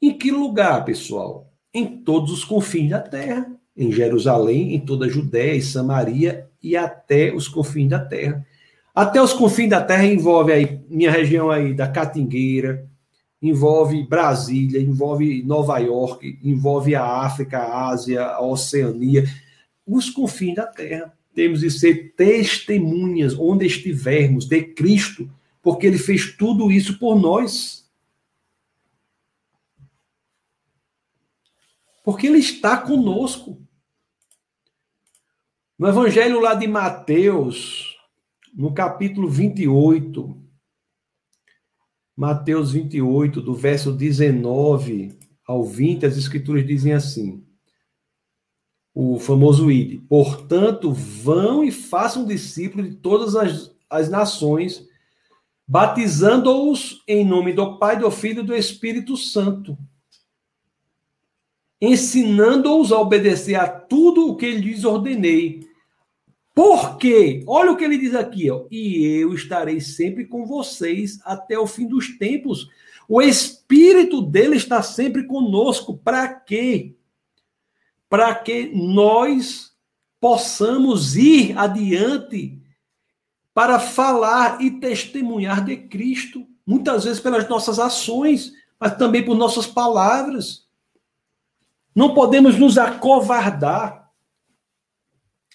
[0.00, 1.52] Em que lugar, pessoal?
[1.74, 6.76] Em todos os confins da terra, em Jerusalém, em toda a Judéia e Samaria e
[6.76, 8.46] até os confins da terra.
[8.94, 12.88] Até os confins da terra envolve aí minha região aí da Catingueira,
[13.40, 19.24] envolve Brasília, envolve Nova York, envolve a África, a Ásia, a Oceania,
[19.86, 21.12] os confins da terra.
[21.34, 25.30] Temos de ser testemunhas onde estivermos de Cristo,
[25.62, 27.77] porque ele fez tudo isso por nós.
[32.08, 33.62] Porque ele está conosco.
[35.78, 37.98] No Evangelho lá de Mateus,
[38.54, 40.42] no capítulo 28,
[42.16, 47.46] Mateus 28, do verso 19 ao 20, as escrituras dizem assim:
[48.94, 50.00] o famoso id.
[50.08, 54.82] Portanto, vão e façam discípulos de todas as, as nações,
[55.66, 59.76] batizando-os em nome do Pai, do Filho e do Espírito Santo,
[61.80, 65.66] ensinando-os a obedecer a tudo o que lhes ordenei.
[66.54, 71.58] Porque, olha o que ele diz aqui, ó, e eu estarei sempre com vocês até
[71.58, 72.68] o fim dos tempos.
[73.08, 75.96] O Espírito dele está sempre conosco.
[75.96, 76.96] Para quê?
[78.08, 79.72] para que nós
[80.20, 82.60] possamos ir adiante
[83.52, 89.66] para falar e testemunhar de Cristo, muitas vezes pelas nossas ações, mas também por nossas
[89.66, 90.67] palavras.
[91.98, 94.08] Não podemos nos acovardar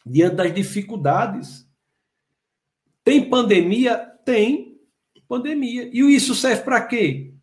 [0.06, 1.66] diante das dificuldades.
[3.02, 3.98] Tem pandemia?
[4.26, 4.78] Tem
[5.26, 5.90] pandemia.
[5.94, 7.34] E isso serve para quê?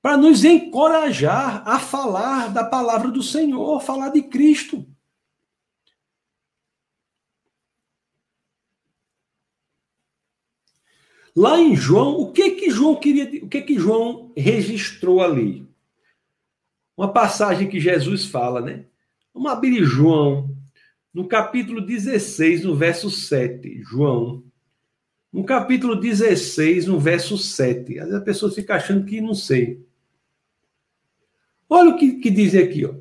[0.00, 4.86] para nos encorajar a falar da palavra do Senhor, falar de Cristo.
[11.36, 15.67] Lá em João, o que que João queria, o que que João registrou ali?
[16.98, 18.84] Uma passagem que Jesus fala, né?
[19.32, 20.52] Vamos abrir João,
[21.14, 23.82] no capítulo 16, no verso 7.
[23.84, 24.42] João,
[25.32, 28.00] no capítulo 16, no verso 7.
[28.00, 29.86] Às vezes a pessoa fica achando que não sei.
[31.70, 32.94] Olha o que, que dizem aqui, ó.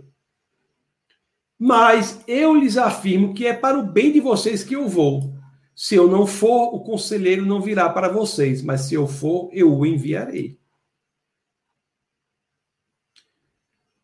[1.58, 5.34] Mas eu lhes afirmo que é para o bem de vocês que eu vou.
[5.74, 9.76] Se eu não for, o conselheiro não virá para vocês, mas se eu for, eu
[9.76, 10.60] o enviarei.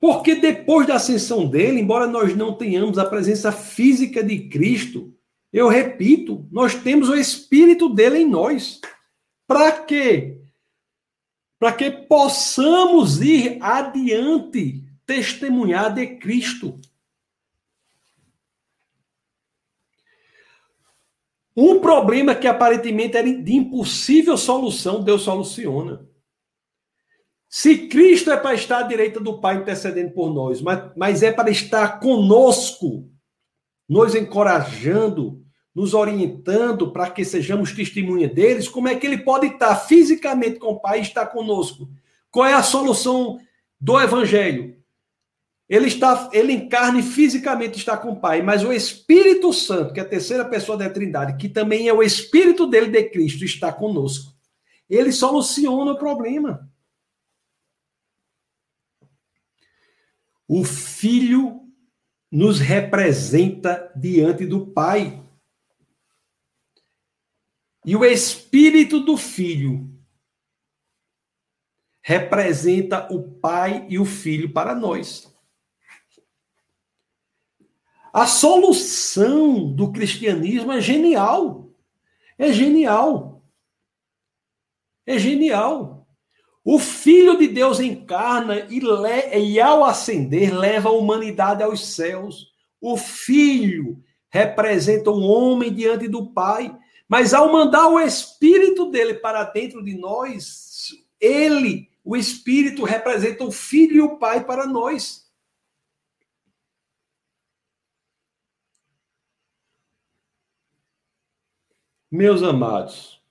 [0.04, 5.16] Porque depois da ascensão dele, embora nós não tenhamos a presença física de Cristo,
[5.54, 8.82] eu repito, nós temos o Espírito dele em nós.
[9.48, 10.42] Para quê?
[11.58, 16.78] para que possamos ir adiante, testemunhar de Cristo.
[21.56, 26.06] Um problema que aparentemente era de impossível solução, Deus soluciona.
[27.56, 31.32] Se Cristo é para estar à direita do Pai intercedendo por nós, mas, mas é
[31.32, 33.08] para estar conosco,
[33.88, 35.40] nos encorajando,
[35.74, 40.70] nos orientando para que sejamos testemunha deles, como é que ele pode estar fisicamente com
[40.70, 41.88] o Pai e estar conosco?
[42.32, 43.38] Qual é a solução
[43.80, 44.76] do Evangelho?
[45.70, 50.00] Ele está, ele encarna e fisicamente está com o Pai, mas o Espírito Santo, que
[50.00, 53.72] é a terceira pessoa da Trindade, que também é o Espírito dele de Cristo, está
[53.72, 54.34] conosco.
[54.90, 56.73] Ele soluciona o problema.
[60.48, 61.62] O Filho
[62.32, 65.24] nos representa diante do Pai.
[67.86, 69.94] E o Espírito do Filho
[72.02, 75.32] representa o Pai e o Filho para nós.
[78.14, 81.72] A solução do cristianismo é genial.
[82.38, 83.44] É genial.
[85.06, 85.93] É genial.
[86.64, 88.80] O Filho de Deus encarna e,
[89.38, 92.54] e, ao ascender, leva a humanidade aos céus.
[92.80, 96.76] O Filho representa um homem diante do Pai,
[97.08, 100.90] mas ao mandar o Espírito dele para dentro de nós,
[101.20, 105.24] ele, o Espírito, representa o Filho e o Pai para nós.
[112.10, 113.23] Meus amados,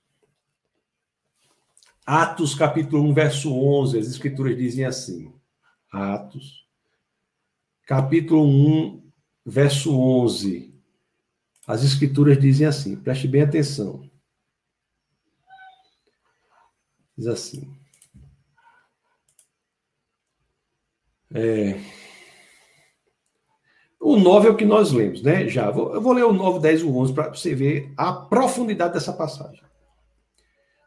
[2.05, 5.33] Atos capítulo 1, verso 11, as escrituras dizem assim.
[5.91, 6.65] Atos,
[7.85, 9.11] capítulo 1,
[9.45, 10.73] verso 11.
[11.65, 14.09] As escrituras dizem assim, preste bem atenção.
[17.17, 17.73] Diz assim.
[21.33, 21.79] É,
[24.03, 25.47] o 9 é o que nós lemos, né?
[25.47, 25.67] Já.
[25.67, 29.13] Eu vou ler o 9, 10 e o 11 para você ver a profundidade dessa
[29.13, 29.63] passagem.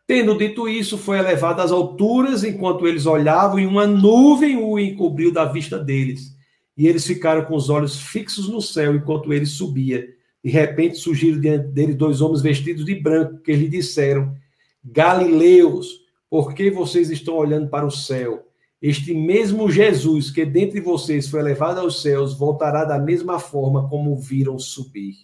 [0.06, 5.32] Tendo dito isso, foi elevado às alturas, enquanto eles olhavam, e uma nuvem o encobriu
[5.32, 6.36] da vista deles.
[6.76, 10.06] E eles ficaram com os olhos fixos no céu enquanto ele subia.
[10.44, 14.32] De repente surgiram diante dele dois homens vestidos de branco, que lhe disseram:
[14.84, 18.46] Galileus, por que vocês estão olhando para o céu?
[18.80, 24.14] Este mesmo Jesus que dentre vocês foi levado aos céus voltará da mesma forma como
[24.16, 25.14] viram subir.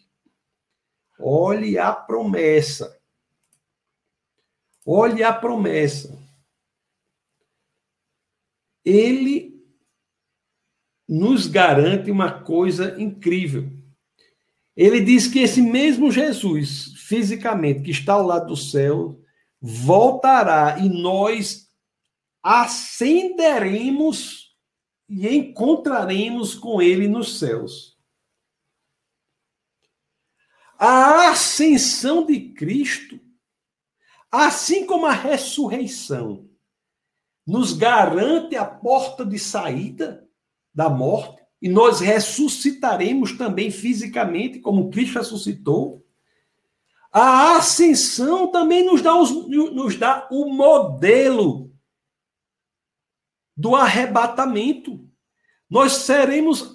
[1.21, 3.02] Olhe a promessa.
[4.85, 6.21] Olhe a promessa.
[8.85, 9.53] Ele
[11.09, 13.71] nos garante uma coisa incrível.
[14.77, 19.21] Ele diz que esse mesmo Jesus, fisicamente, que está ao lado do céu,
[19.61, 21.71] voltará e nós
[22.43, 24.57] ascenderemos
[25.09, 27.93] e encontraremos com ele nos céus.
[30.79, 33.21] A ascensão de Cristo
[34.33, 36.49] Assim como a ressurreição
[37.47, 40.27] nos garante a porta de saída
[40.75, 46.03] da morte, e nós ressuscitaremos também fisicamente, como Cristo ressuscitou,
[47.13, 51.71] a ascensão também nos dá, os, nos dá o modelo
[53.55, 55.07] do arrebatamento.
[55.69, 56.73] Nós seremos,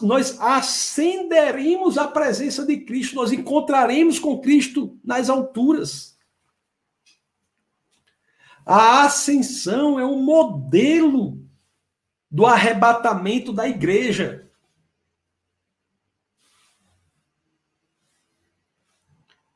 [0.00, 6.13] nós ascenderemos à presença de Cristo, nós encontraremos com Cristo nas alturas.
[8.64, 11.44] A ascensão é um modelo
[12.30, 14.50] do arrebatamento da igreja.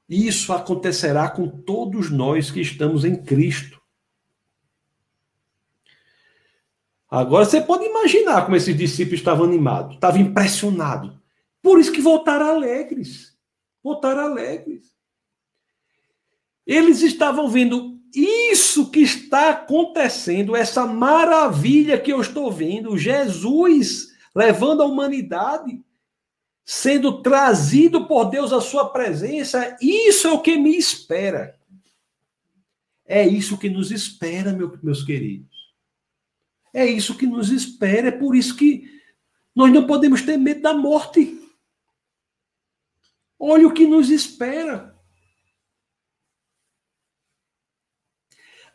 [0.09, 3.79] Isso acontecerá com todos nós que estamos em Cristo.
[7.11, 11.19] Agora você pode imaginar como esses discípulos estavam animados, estavam impressionados.
[11.63, 13.37] Por isso que voltaram alegres.
[13.83, 14.95] Voltaram alegres.
[16.67, 24.83] Eles estavam vendo isso que está acontecendo, essa maravilha que eu estou vendo, Jesus levando
[24.83, 25.83] a humanidade,
[26.65, 31.59] sendo trazido por Deus à sua presença, isso é o que me espera.
[33.07, 34.53] É isso que nos espera,
[34.83, 35.49] meus queridos.
[36.75, 39.01] É isso que nos espera, é por isso que
[39.55, 41.41] nós não podemos ter medo da morte.
[43.39, 44.98] Olha o que nos espera.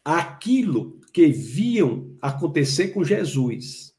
[0.03, 3.93] Aquilo que viam acontecer com Jesus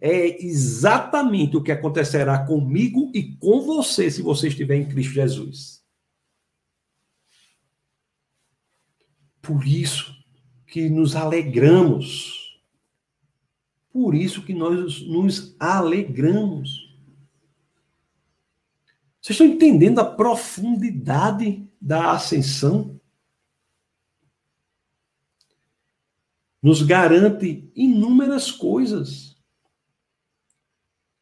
[0.00, 5.84] é exatamente o que acontecerá comigo e com você se você estiver em Cristo Jesus.
[9.42, 10.14] Por isso
[10.66, 12.60] que nos alegramos.
[13.92, 16.96] Por isso que nós nos alegramos.
[19.20, 22.99] Vocês estão entendendo a profundidade da ascensão?
[26.62, 29.36] Nos garante inúmeras coisas.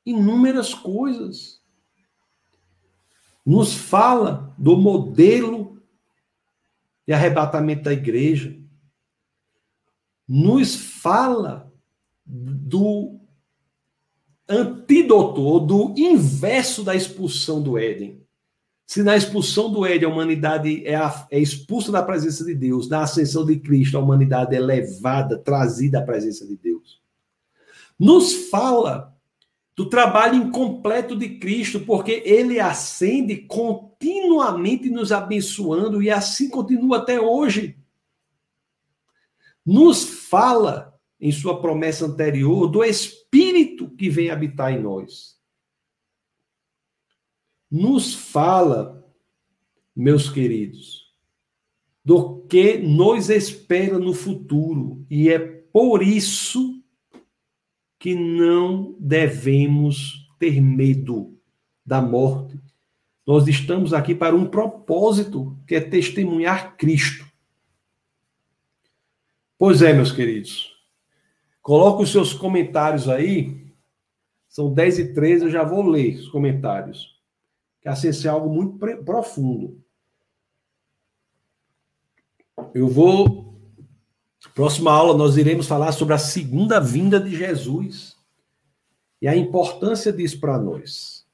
[0.05, 1.63] Inúmeras coisas.
[3.45, 5.83] Nos fala do modelo
[7.07, 8.59] de arrebatamento da igreja.
[10.27, 11.73] Nos fala
[12.27, 13.19] do
[14.47, 18.27] antídoto, do inverso da expulsão do Éden.
[18.89, 22.89] Se na expulsão do Éden a humanidade é, a, é, expulsa da presença de Deus,
[22.89, 26.99] na ascensão de Cristo a humanidade é levada, trazida à presença de Deus.
[27.99, 29.15] Nos fala
[29.77, 37.21] do trabalho incompleto de Cristo, porque ele ascende continuamente nos abençoando e assim continua até
[37.21, 37.77] hoje.
[39.67, 45.38] Nos fala, em sua promessa anterior, do Espírito que vem habitar em nós
[47.71, 49.05] nos fala,
[49.95, 51.13] meus queridos,
[52.05, 55.05] do que nos espera no futuro.
[55.11, 56.83] E é por isso
[57.99, 61.39] que não devemos ter medo
[61.85, 62.59] da morte.
[63.27, 67.27] Nós estamos aqui para um propósito, que é testemunhar Cristo.
[69.59, 70.75] Pois é, meus queridos.
[71.61, 73.67] Coloque os seus comentários aí.
[74.49, 77.18] São 10 e 13, eu já vou ler os comentários
[77.93, 79.83] assim ser algo muito profundo.
[82.75, 83.49] Eu vou.
[84.55, 88.17] Próxima aula, nós iremos falar sobre a segunda vinda de Jesus
[89.21, 91.27] e a importância disso para nós.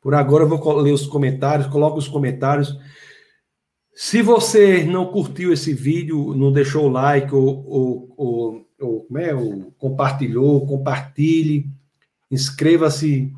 [0.00, 2.76] Por agora, eu vou ler os comentários, coloque os comentários.
[3.92, 9.34] Se você não curtiu esse vídeo, não deixou o like ou, ou, ou, ou, é,
[9.34, 11.68] ou compartilhou, compartilhe,
[12.30, 13.32] inscreva-se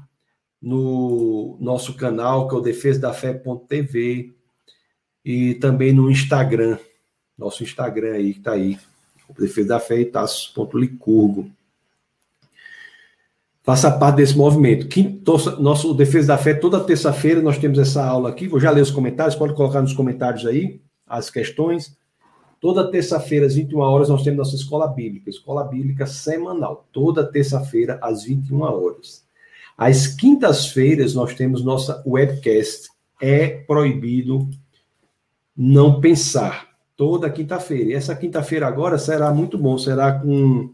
[0.62, 4.32] no nosso canal, que é o defesadafé.tv,
[5.24, 6.78] e também no Instagram,
[7.36, 8.78] nosso Instagram aí, que está aí,
[9.38, 11.50] Defesa da Fé e Tassos.licurgo.
[13.62, 14.88] Faça parte desse movimento.
[14.88, 18.48] Quinto, nosso Defesa da Fé, toda terça-feira nós temos essa aula aqui.
[18.48, 21.96] Vou já ler os comentários, pode colocar nos comentários aí as questões.
[22.60, 26.86] Toda terça-feira, às 21 horas, nós temos nossa escola bíblica, escola bíblica semanal.
[26.92, 29.24] Toda terça-feira, às 21 horas.
[29.76, 32.88] Às quintas-feiras nós temos nossa webcast.
[33.20, 34.48] É proibido
[35.56, 36.70] não pensar.
[36.96, 37.90] Toda quinta-feira.
[37.90, 39.76] E essa quinta-feira agora será muito bom.
[39.78, 40.72] Será com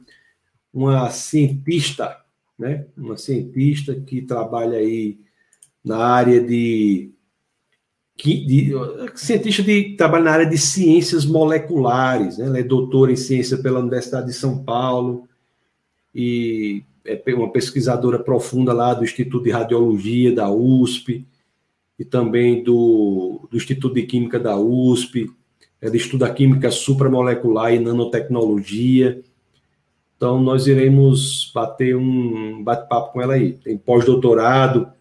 [0.72, 2.16] uma cientista,
[2.58, 2.86] né?
[2.96, 5.18] Uma cientista que trabalha aí
[5.84, 7.10] na área de,
[8.16, 8.72] de
[9.14, 12.46] cientista de trabalha na área de ciências moleculares, né?
[12.46, 15.26] Ela é doutora em ciência pela Universidade de São Paulo
[16.14, 21.26] e é uma pesquisadora profunda lá do Instituto de Radiologia da USP
[21.98, 25.30] e também do, do Instituto de Química da USP.
[25.80, 29.22] Ela estuda química supramolecular e nanotecnologia.
[30.16, 33.52] Então, nós iremos bater um bate-papo com ela aí.
[33.52, 34.92] Tem pós-doutorado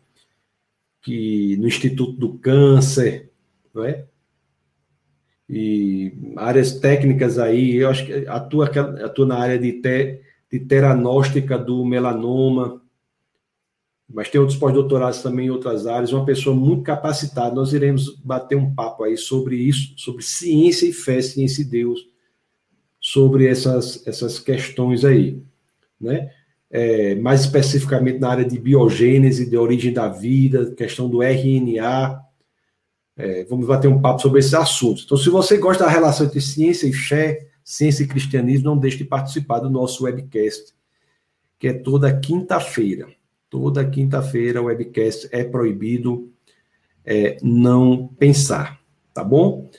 [1.02, 3.32] que no Instituto do Câncer,
[3.74, 4.06] não é?
[5.50, 10.22] E áreas técnicas aí, eu acho que atua, atua na área de te,
[10.52, 12.82] de teranóstica do melanoma,
[14.10, 17.54] mas tem outros pós-doutorados também em outras áreas, uma pessoa muito capacitada.
[17.54, 22.08] Nós iremos bater um papo aí sobre isso, sobre ciência e fé, ciência e Deus,
[23.00, 25.42] sobre essas, essas questões aí,
[26.00, 26.32] né?
[26.70, 32.22] É, mais especificamente na área de biogênese, de origem da vida, questão do RNA.
[33.16, 35.04] É, vamos bater um papo sobre esses assuntos.
[35.06, 39.00] Então, se você gosta da relação entre ciência e fé, Ciência e Cristianismo, não deixe
[39.00, 40.74] de participar do nosso webcast,
[41.60, 43.10] que é toda quinta-feira.
[43.50, 46.32] Toda quinta-feira o webcast é proibido
[47.04, 48.80] é, não pensar,
[49.14, 49.70] tá bom?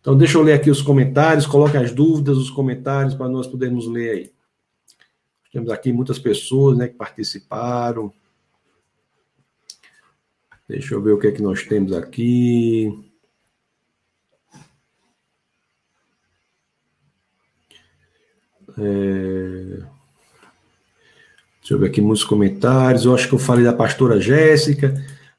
[0.00, 3.88] Então, deixa eu ler aqui os comentários, coloque as dúvidas, os comentários, para nós podermos
[3.88, 4.32] ler aí.
[5.52, 8.12] Temos aqui muitas pessoas né, que participaram.
[10.68, 13.11] Deixa eu ver o que é que nós temos aqui.
[18.78, 19.82] É...
[21.60, 23.04] Deixa eu ver aqui muitos comentários.
[23.04, 24.94] Eu acho que eu falei da pastora Jéssica,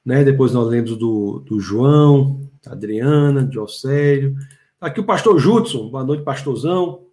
[0.05, 0.23] né?
[0.23, 4.35] Depois nós lemos do, do João, da Adriana, de Océlio.
[4.79, 5.89] Aqui o pastor Judson.
[5.89, 7.05] Boa noite, pastorzão.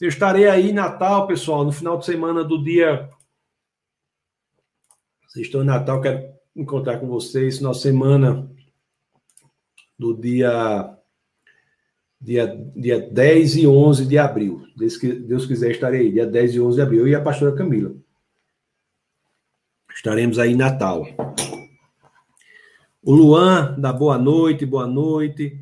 [0.00, 3.08] Eu estarei aí Natal, pessoal, no final de semana do dia.
[5.26, 6.24] Vocês estão em Natal, quero
[6.56, 8.50] encontrar com vocês na semana
[9.98, 10.99] do dia
[12.20, 14.62] dia, dia 10 e 11 de abril.
[14.76, 17.00] Deus, Deus quiser, estarei aí, dia 10 e 11 de abril.
[17.00, 17.94] Eu e a pastora Camila.
[19.94, 21.06] Estaremos aí em Natal.
[23.02, 25.58] O Luan, da boa noite, boa noite.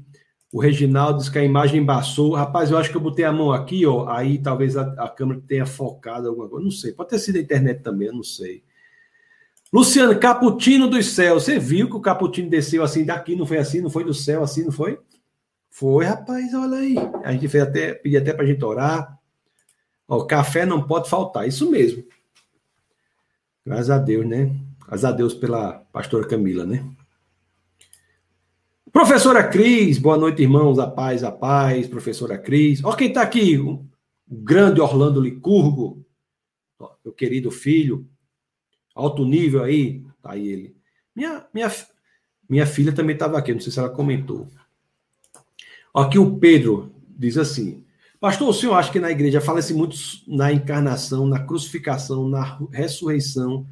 [0.52, 2.34] O Reginaldo diz que a imagem embaçou.
[2.34, 4.08] Rapaz, eu acho que eu botei a mão aqui, ó.
[4.08, 6.64] Aí talvez a, a câmera tenha focado alguma coisa.
[6.64, 6.92] Não sei.
[6.92, 8.62] Pode ter sido a internet também, eu não sei.
[9.72, 11.44] Luciano, Caputino dos céus.
[11.44, 13.80] Você viu que o Caputino desceu assim daqui, não foi assim?
[13.80, 14.98] Não foi do céu assim, não foi?
[15.70, 16.96] Foi, rapaz, olha aí.
[17.24, 19.18] A gente fez até, pediu até para a gente orar.
[20.06, 22.04] Ó, café não pode faltar, isso mesmo.
[23.64, 24.56] Graças a Deus, né?
[24.86, 26.84] Graças a Deus pela pastora Camila, né?
[28.90, 30.78] Professora Cris, boa noite, irmãos.
[30.78, 32.82] A paz, a paz, professora Cris.
[32.82, 33.86] Ó, quem está aqui, o
[34.26, 36.04] grande Orlando Licurgo,
[36.78, 38.08] ó, meu querido filho,
[38.94, 40.76] alto nível aí, tá aí ele.
[41.14, 41.70] Minha, minha,
[42.48, 44.48] minha filha também estava aqui, não sei se ela comentou.
[45.98, 47.84] Aqui o Pedro diz assim:
[48.20, 49.96] Pastor, o senhor acha que na igreja fala-se muito
[50.28, 53.66] na encarnação, na crucificação, na ressurreição,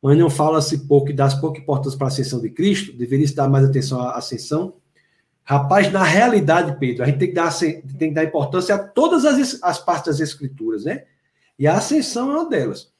[0.00, 2.92] mas não fala-se pouco e das poucas portas para a ascensão de Cristo?
[2.92, 4.74] Deveria se dar mais atenção à ascensão?
[5.42, 9.24] Rapaz, na realidade, Pedro, a gente tem que dar, tem que dar importância a todas
[9.24, 11.04] as, as partes das escrituras, né?
[11.58, 12.92] E a ascensão é uma delas.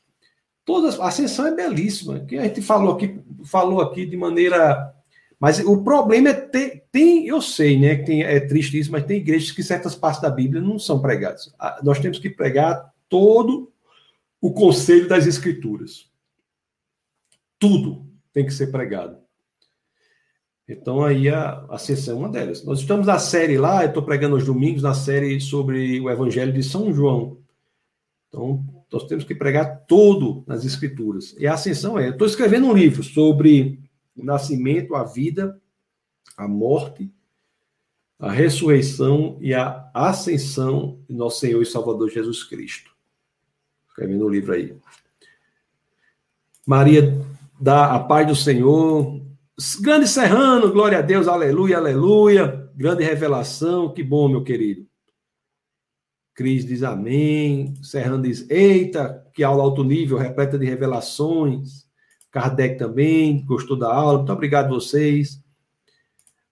[0.64, 4.92] Todas, a ascensão é belíssima, que a gente falou aqui, falou aqui de maneira
[5.38, 9.04] mas o problema é ter, tem, eu sei, né, que tem, é triste isso, mas
[9.04, 11.54] tem igrejas que certas partes da Bíblia não são pregadas.
[11.58, 13.70] Ah, nós temos que pregar todo
[14.40, 16.10] o conselho das Escrituras.
[17.58, 19.18] Tudo tem que ser pregado.
[20.66, 22.64] Então aí a, a sessão é uma delas.
[22.64, 26.50] Nós estamos na série lá, eu estou pregando aos domingos na série sobre o Evangelho
[26.50, 27.36] de São João.
[28.28, 31.36] Então nós temos que pregar todo nas Escrituras.
[31.38, 32.08] E a ascensão é.
[32.08, 33.80] Estou escrevendo um livro sobre
[34.16, 35.60] o nascimento, a vida,
[36.36, 37.10] a morte,
[38.18, 42.90] a ressurreição e a ascensão de nosso Senhor e Salvador Jesus Cristo.
[43.88, 44.76] Escrevendo o livro aí.
[46.66, 47.24] Maria
[47.60, 49.20] dá a paz do Senhor.
[49.80, 52.70] Grande Serrano, glória a Deus, aleluia, aleluia.
[52.74, 54.86] Grande revelação, que bom, meu querido.
[56.34, 57.74] Cris diz amém.
[57.82, 61.86] Serrano diz: Eita, que aula alto nível, repleta de revelações.
[62.30, 64.18] Kardec também gostou da aula.
[64.18, 65.42] Muito obrigado a vocês.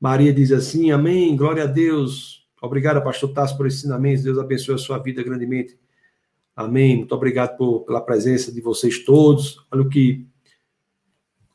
[0.05, 2.47] Maria diz assim: Amém, glória a Deus.
[2.60, 4.22] Obrigado, pastor Tasso, por ensinamentos.
[4.22, 5.78] Deus abençoe a sua vida grandemente.
[6.55, 6.98] Amém.
[6.98, 9.66] Muito obrigado por, pela presença de vocês todos.
[9.72, 10.26] Olha o que,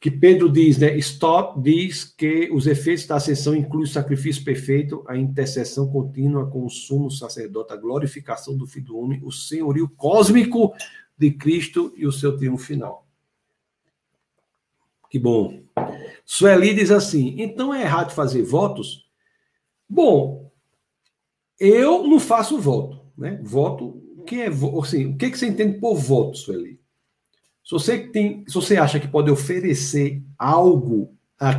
[0.01, 0.97] que Pedro diz, né?
[0.97, 6.65] Stop diz que os efeitos da ascensão incluem o sacrifício perfeito, a intercessão contínua com
[6.65, 10.73] o sumo sacerdote, a glorificação do Filho do Homem, o senhorio cósmico
[11.15, 13.08] de Cristo e o seu triunfo final.
[15.09, 15.61] Que bom.
[16.25, 19.07] Sueli diz assim: então é errado fazer votos?
[19.89, 20.51] Bom,
[21.59, 23.39] eu não faço voto, né?
[23.43, 26.79] Voto, que é assim, o que, que você entende por voto, Sueli?
[27.63, 31.49] Se você tem, se você acha que pode oferecer algo a,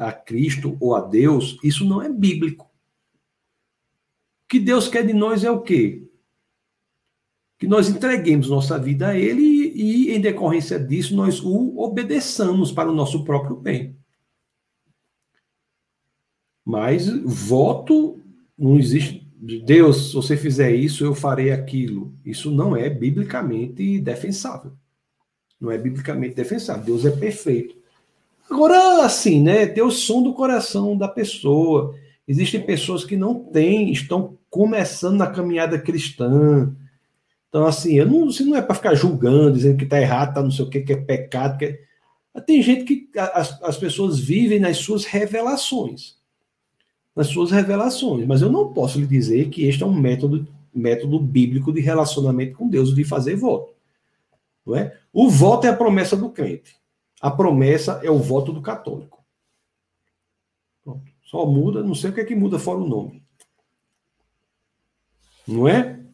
[0.00, 2.66] a Cristo ou a Deus, isso não é bíblico.
[2.66, 6.02] O que Deus quer de nós é o quê?
[7.58, 12.90] Que nós entreguemos nossa vida a Ele e, em decorrência disso, nós o obedeçamos para
[12.90, 13.96] o nosso próprio bem.
[16.64, 18.18] Mas voto
[18.58, 19.26] não existe.
[19.64, 22.12] Deus, se você fizer isso, eu farei aquilo.
[22.24, 24.72] Isso não é biblicamente defensável.
[25.60, 26.84] Não é biblicamente defensável.
[26.84, 27.76] Deus é perfeito.
[28.50, 29.66] Agora, assim, né?
[29.66, 31.94] Ter o som do coração da pessoa.
[32.26, 36.74] Existem pessoas que não têm, estão começando na caminhada cristã,
[37.48, 40.50] então, assim, eu não, não é para ficar julgando, dizendo que está errado, está não
[40.50, 41.58] sei o que, que é pecado.
[41.58, 42.40] Que é...
[42.40, 46.16] Tem gente que as, as pessoas vivem nas suas revelações.
[47.14, 48.26] Nas suas revelações.
[48.26, 52.56] Mas eu não posso lhe dizer que este é um método, método bíblico de relacionamento
[52.56, 53.74] com Deus, de fazer voto.
[54.66, 54.98] Não é?
[55.12, 56.76] O voto é a promessa do crente.
[57.20, 59.24] A promessa é o voto do católico.
[60.84, 61.10] Pronto.
[61.24, 63.22] Só muda, não sei o que é que muda fora o nome.
[65.48, 66.05] Não é?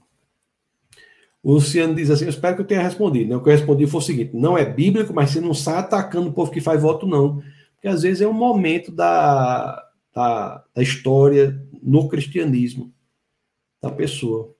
[1.43, 3.31] O Luciano diz assim: Eu espero que eu tenha respondido.
[3.31, 3.37] Né?
[3.37, 6.29] O que eu respondi foi o seguinte: não é bíblico, mas você não sai atacando
[6.29, 7.43] o povo que faz voto, não.
[7.75, 12.93] Porque às vezes é um momento da, da, da história no cristianismo
[13.81, 14.55] da pessoa.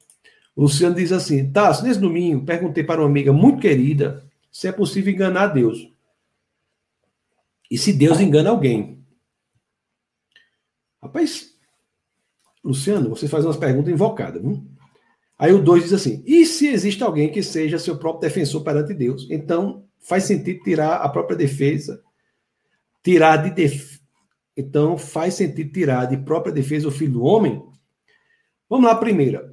[0.57, 4.73] O Luciano diz assim: Tá, nesse domingo perguntei para uma amiga muito querida se é
[4.73, 5.89] possível enganar Deus.
[7.71, 9.03] E se Deus engana alguém.
[11.01, 11.55] Rapaz,
[12.63, 14.72] Luciano, você faz umas perguntas invocadas, viu?
[15.43, 18.95] Aí o 2 diz assim: e se existe alguém que seja seu próprio defensor perante
[18.95, 19.27] Deus?
[19.29, 22.01] Então faz sentido tirar a própria defesa,
[23.03, 23.99] tirar de def...
[24.57, 27.61] então faz sentido tirar de própria defesa o filho do homem?
[28.71, 29.53] Vamos lá, primeira.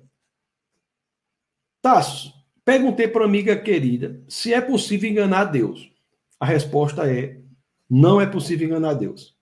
[1.81, 5.91] Tasso, perguntei para uma amiga querida se é possível enganar Deus.
[6.39, 7.41] A resposta é:
[7.89, 9.35] não é possível enganar Deus.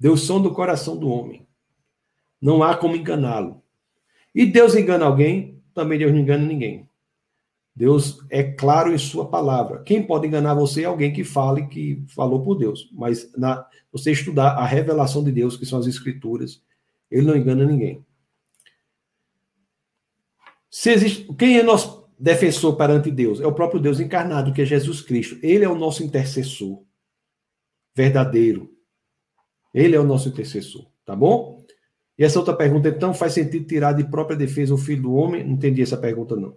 [0.00, 1.46] Deus som do coração do homem.
[2.40, 3.62] Não há como enganá-lo.
[4.34, 6.88] E Deus engana alguém, também Deus não engana ninguém.
[7.74, 9.82] Deus é claro em sua palavra.
[9.82, 12.90] Quem pode enganar você é alguém que fale que falou por Deus.
[12.92, 16.62] Mas na, você estudar a revelação de Deus, que são as escrituras,
[17.10, 18.02] ele não engana ninguém.
[20.70, 23.40] Se existe, quem é nosso defensor perante Deus?
[23.40, 25.38] É o próprio Deus encarnado, que é Jesus Cristo.
[25.42, 26.82] Ele é o nosso intercessor
[27.94, 28.74] verdadeiro.
[29.72, 31.55] Ele é o nosso intercessor, tá bom?
[32.18, 35.44] E essa outra pergunta, então, faz sentido tirar de própria defesa o filho do homem?
[35.44, 36.56] Não entendi essa pergunta, não.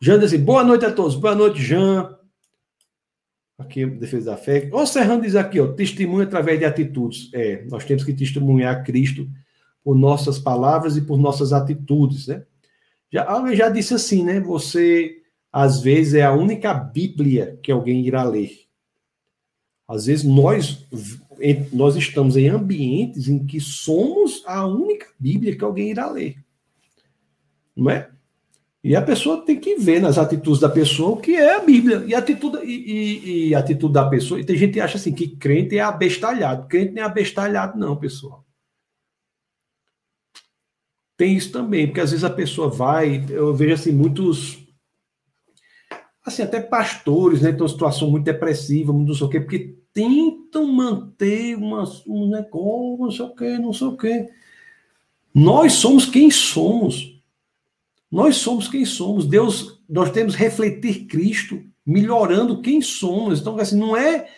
[0.00, 1.16] Jean diz assim, boa noite a todos.
[1.16, 2.16] Boa noite, Jean.
[3.58, 4.68] Aqui, defesa da fé.
[4.72, 7.30] O Serrano diz aqui, ó, testemunho através de atitudes.
[7.32, 9.28] É, nós temos que testemunhar Cristo
[9.82, 12.44] por nossas palavras e por nossas atitudes, né?
[13.10, 14.40] Já, alguém já disse assim, né?
[14.40, 18.65] Você, às vezes, é a única Bíblia que alguém irá ler.
[19.88, 20.84] Às vezes, nós,
[21.72, 26.36] nós estamos em ambientes em que somos a única Bíblia que alguém irá ler.
[27.76, 28.10] Não é?
[28.82, 32.04] E a pessoa tem que ver nas atitudes da pessoa o que é a Bíblia.
[32.06, 34.40] E a atitude, e, e, e atitude da pessoa.
[34.40, 36.68] E tem gente que acha assim que crente é abestalhado.
[36.68, 38.44] Crente não é abestalhado, não, pessoal.
[41.16, 43.24] Tem isso também, porque às vezes a pessoa vai.
[43.28, 44.58] Eu vejo assim, muitos.
[46.26, 47.52] Assim, até pastores, né?
[47.52, 52.98] Tem uma situação muito depressiva, não sei o quê, porque tentam manter uma, um negócio,
[52.98, 54.28] não sei o quê, não sei o quê.
[55.32, 57.22] Nós somos quem somos.
[58.10, 59.24] Nós somos quem somos.
[59.26, 63.40] Deus, nós temos que refletir Cristo, melhorando quem somos.
[63.40, 64.28] Então, assim, não é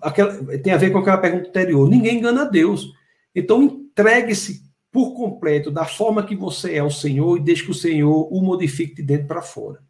[0.00, 1.88] aquela, tem a ver com aquela pergunta anterior.
[1.88, 2.92] Ninguém engana Deus.
[3.34, 7.74] Então, entregue-se por completo da forma que você é ao Senhor e deixe que o
[7.74, 9.82] Senhor o modifique de dentro para fora.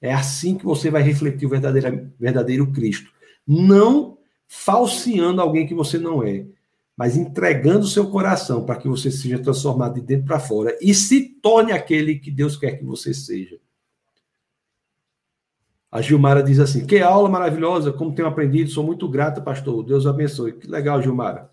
[0.00, 3.10] É assim que você vai refletir o verdadeiro, verdadeiro Cristo.
[3.46, 6.46] Não falseando alguém que você não é
[6.98, 11.20] mas entregando seu coração para que você seja transformado de dentro para fora e se
[11.40, 13.60] torne aquele que Deus quer que você seja.
[15.92, 19.84] A Gilmara diz assim: Que aula maravilhosa, como tenho aprendido, sou muito grata, pastor.
[19.84, 20.54] Deus abençoe.
[20.54, 21.48] Que legal, Gilmara.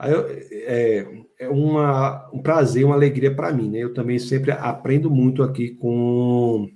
[0.00, 3.78] É, é uma, um prazer, uma alegria para mim, né?
[3.78, 6.70] Eu também sempre aprendo muito aqui com,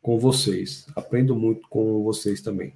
[0.00, 0.86] com vocês.
[0.96, 2.72] Aprendo muito com vocês também.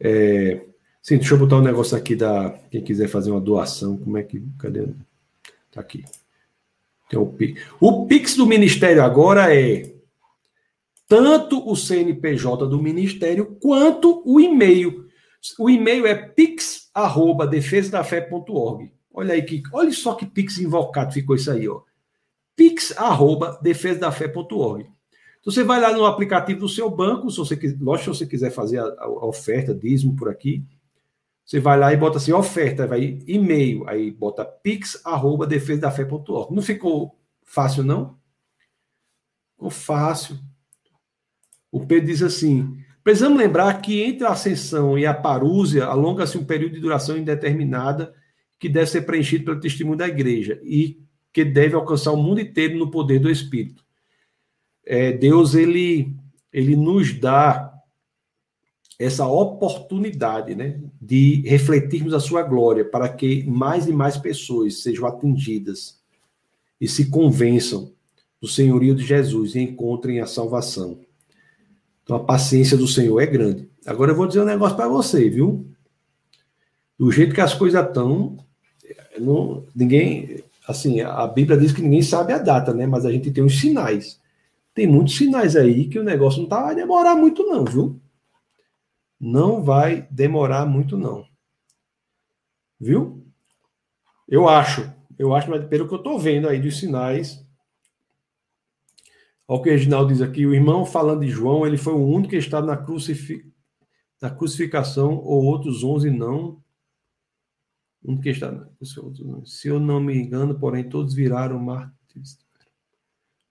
[0.00, 0.60] É,
[1.06, 2.58] Sim, deixa eu botar um negócio aqui da.
[2.68, 4.42] Quem quiser fazer uma doação, como é que.
[4.58, 4.88] Cadê?
[5.70, 6.04] Tá aqui.
[7.08, 7.62] Tem o Pix.
[7.80, 9.94] O Pix do Ministério agora é
[11.06, 15.05] tanto o CNPJ do Ministério quanto o e-mail.
[15.58, 18.92] O e-mail é pix@defesadafé.org.
[19.12, 21.82] Olha aí que, olha só que pix invocado ficou isso aí, ó.
[22.54, 24.86] pix@defesadafé.org.
[25.40, 28.50] Então você vai lá no aplicativo do seu banco, se você, lógico, se você quiser
[28.50, 30.62] fazer a, a oferta, dízimo por aqui,
[31.44, 36.54] você vai lá e bota assim, oferta, vai e-mail, aí bota pix@defesadafé.org.
[36.54, 38.18] Não ficou fácil, não?
[39.54, 40.38] Ficou fácil.
[41.70, 46.44] O Pedro diz assim: precisamos lembrar que entre a ascensão e a parúzia alonga-se um
[46.44, 48.12] período de duração indeterminada
[48.58, 51.00] que deve ser preenchido pelo testemunho da igreja e
[51.32, 53.84] que deve alcançar o mundo inteiro no poder do Espírito.
[54.84, 56.16] É, Deus ele,
[56.52, 57.72] ele nos dá
[58.98, 65.06] essa oportunidade né, de refletirmos a sua glória para que mais e mais pessoas sejam
[65.06, 66.02] atingidas
[66.80, 67.92] e se convençam
[68.40, 71.05] do senhorio de Jesus e encontrem a salvação.
[72.06, 73.68] Então a paciência do Senhor é grande.
[73.84, 75.68] Agora eu vou dizer um negócio para você, viu?
[76.96, 78.36] Do jeito que as coisas estão,
[79.74, 82.86] ninguém, assim, a Bíblia diz que ninguém sabe a data, né?
[82.86, 84.20] Mas a gente tem os sinais.
[84.72, 88.00] Tem muitos sinais aí que o negócio não tá vai demorar muito não, viu?
[89.18, 91.26] Não vai demorar muito, não.
[92.78, 93.26] Viu?
[94.28, 94.88] Eu acho.
[95.18, 97.44] Eu acho, mas pelo que eu estou vendo aí dos sinais.
[99.48, 100.44] Olha o que o Reginaldo diz aqui.
[100.44, 102.76] O irmão falando de João, ele foi o único que está na,
[104.20, 106.60] na crucificação, ou outros onze não.
[108.04, 108.68] Um que está na...
[109.44, 112.38] Se eu não me engano, porém, todos viraram mártires.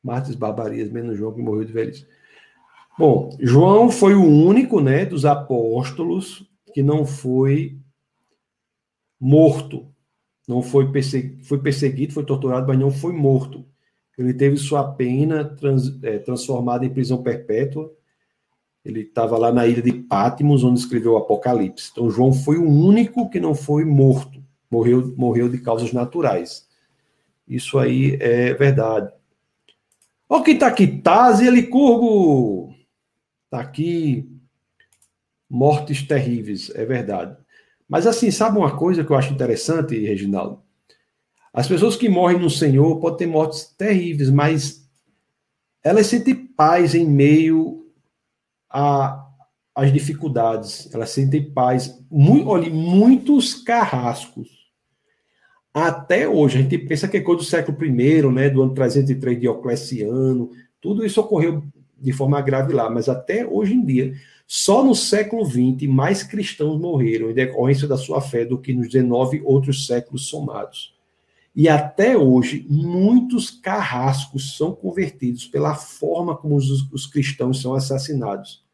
[0.04, 2.08] Mártires barbarias, menos João que morreu de velhice.
[2.98, 7.78] Bom, João foi o único, né, dos apóstolos que não foi
[9.20, 9.92] morto.
[10.48, 13.66] Não foi, persegui foi perseguido, foi torturado, mas não foi morto.
[14.18, 17.92] Ele teve sua pena trans é, transformada em prisão perpétua.
[18.84, 21.90] Ele estava lá na ilha de Pátimos, onde escreveu o Apocalipse.
[21.92, 24.44] Então, João foi o único que não foi morto.
[24.70, 26.68] Morreu, morreu de causas naturais.
[27.48, 29.12] Isso aí é verdade.
[30.30, 32.74] Olha quem está aqui, Tazi Licurgo.
[33.46, 34.30] Está aqui
[35.50, 37.38] mortes terríveis, é verdade.
[37.88, 40.65] Mas assim, sabe uma coisa que eu acho interessante, Reginaldo?
[41.56, 44.86] As pessoas que morrem no Senhor podem ter mortes terríveis, mas
[45.82, 47.86] elas sentem paz em meio
[48.70, 50.94] às dificuldades.
[50.94, 51.98] Elas sentem paz.
[52.12, 54.50] Muito, olha, muitos carrascos.
[55.74, 59.36] Até hoje, a gente pensa que é coisa do século I, né, do ano 303
[59.38, 60.50] de Diocleciano,
[60.82, 61.64] tudo isso ocorreu
[61.98, 64.14] de forma grave lá, mas até hoje em dia,
[64.46, 68.90] só no século XX, mais cristãos morreram em decorrência da sua fé do que nos
[68.90, 70.95] 19 outros séculos somados.
[71.56, 78.66] E até hoje, muitos carrascos são convertidos pela forma como os, os cristãos são assassinados.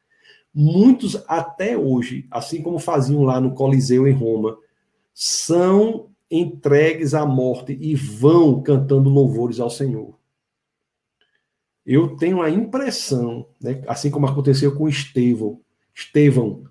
[0.54, 4.58] Muitos, até hoje, assim como faziam lá no Coliseu em Roma,
[5.14, 10.18] são entregues à morte e vão cantando louvores ao Senhor.
[11.86, 15.62] Eu tenho a impressão, né, assim como aconteceu com Estevão,
[15.94, 16.64] Estevão,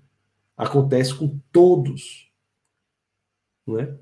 [0.57, 2.29] acontece com todos.
[3.65, 3.95] Não é?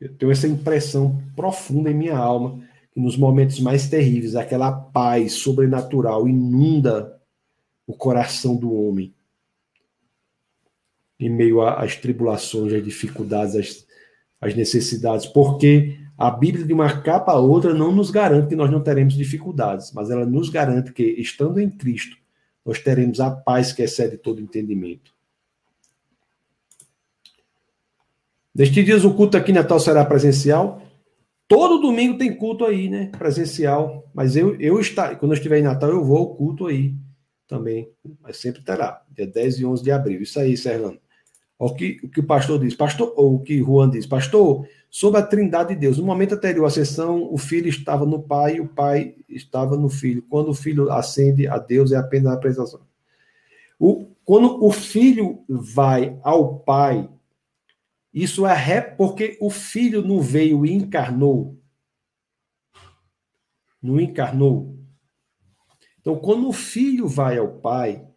[0.00, 2.60] Eu tenho essa impressão profunda em minha alma
[2.92, 7.20] que nos momentos mais terríveis, aquela paz sobrenatural inunda
[7.86, 9.14] o coração do homem.
[11.18, 13.86] Em meio às tribulações, às dificuldades, às,
[14.40, 18.70] às necessidades, porque a Bíblia, de uma capa a outra, não nos garante que nós
[18.70, 22.16] não teremos dificuldades, mas ela nos garante que, estando em Cristo,
[22.64, 25.15] nós teremos a paz que excede todo entendimento.
[28.56, 30.80] Nestes dias o culto aqui Natal será presencial.
[31.46, 33.10] Todo domingo tem culto aí, né?
[33.18, 34.10] Presencial.
[34.14, 36.94] Mas eu, eu está, quando eu estiver em Natal, eu vou ao culto aí
[37.46, 37.86] também.
[38.22, 39.02] Mas sempre terá.
[39.14, 40.22] Dia 10 e 11 de abril.
[40.22, 40.98] Isso aí, Serrano.
[41.58, 45.20] O que, o que o pastor diz, pastor, ou o que Juan diz, pastor, sobre
[45.20, 45.98] a trindade de Deus.
[45.98, 49.90] No momento anterior à sessão, o filho estava no pai e o pai estava no
[49.90, 50.24] filho.
[50.30, 52.80] Quando o filho ascende a Deus, é apenas a apresentação.
[53.78, 57.06] O, quando o filho vai ao pai,
[58.16, 61.60] isso é ré porque o filho não veio e encarnou.
[63.82, 64.74] Não encarnou.
[66.00, 68.08] Então, quando o filho vai ao pai,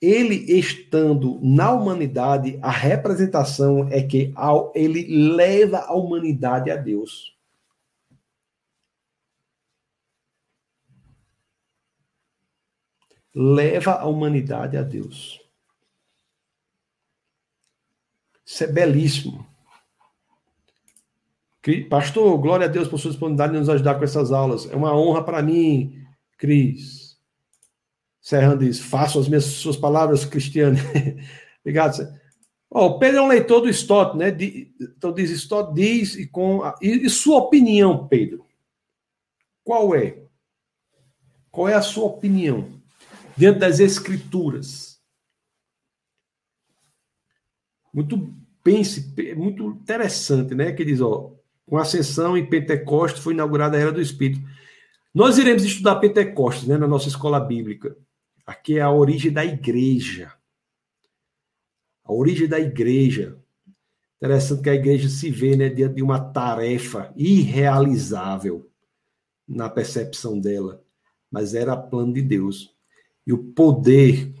[0.00, 4.34] ele estando na humanidade, a representação é que
[4.74, 5.06] ele
[5.36, 7.38] leva a humanidade a Deus.
[13.32, 15.43] Leva a humanidade a Deus.
[18.54, 19.44] Isso é belíssimo.
[21.90, 24.70] Pastor, glória a Deus por sua disponibilidade de nos ajudar com essas aulas.
[24.70, 26.06] É uma honra para mim,
[26.38, 27.18] Cris.
[28.20, 30.78] Serrano diz: faço as minhas suas palavras, Cristiane.
[31.62, 32.06] Obrigado.
[32.70, 34.28] O Pedro é um leitor do Stott, né?
[34.28, 38.46] Então diz: Stott diz, e, com a, e sua opinião, Pedro?
[39.64, 40.22] Qual é?
[41.50, 42.80] Qual é a sua opinião
[43.36, 44.94] dentro das Escrituras?
[47.94, 50.72] muito pense, muito interessante, né?
[50.72, 51.30] Que diz, ó,
[51.66, 54.42] com a ascensão em Pentecostes foi inaugurada a era do Espírito.
[55.14, 57.96] Nós iremos estudar Pentecostes, né, na nossa escola bíblica.
[58.44, 60.32] Aqui é a origem da igreja.
[62.04, 63.38] A origem da igreja.
[64.16, 68.68] Interessante que a igreja se vê, né, diante de uma tarefa irrealizável
[69.46, 70.82] na percepção dela,
[71.30, 72.74] mas era plano de Deus.
[73.26, 74.34] E o poder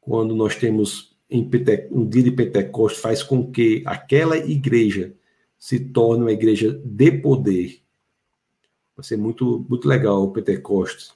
[0.00, 5.14] quando nós temos em Pente, no dia de Pentecostes faz com que aquela igreja
[5.58, 7.80] se torne uma igreja de poder.
[8.96, 11.12] Vai ser muito, muito legal o Pentecostes.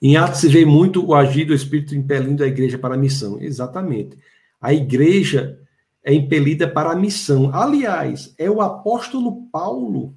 [0.00, 3.40] Em Atos se vê muito o agir do Espírito impelindo a igreja para a missão.
[3.40, 4.18] Exatamente.
[4.60, 5.60] A igreja
[6.04, 7.54] é impelida para a missão.
[7.54, 10.16] Aliás, é o apóstolo Paulo,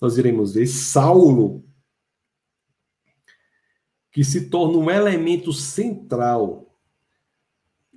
[0.00, 1.64] nós iremos ver, Saulo,
[4.10, 6.71] que se torna um elemento central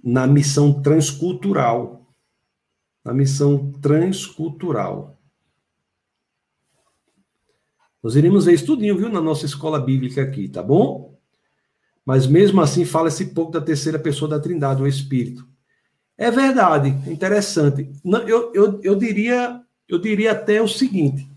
[0.05, 2.05] na missão transcultural.
[3.03, 5.19] Na missão transcultural.
[8.03, 11.17] Nós iremos ver isso tudinho, viu, na nossa escola bíblica aqui, tá bom?
[12.05, 15.47] Mas mesmo assim fala-se pouco da terceira pessoa da Trindade, o Espírito.
[16.15, 17.91] É verdade, interessante.
[18.27, 19.59] Eu, eu, eu, diria,
[19.89, 21.27] eu diria até o seguinte.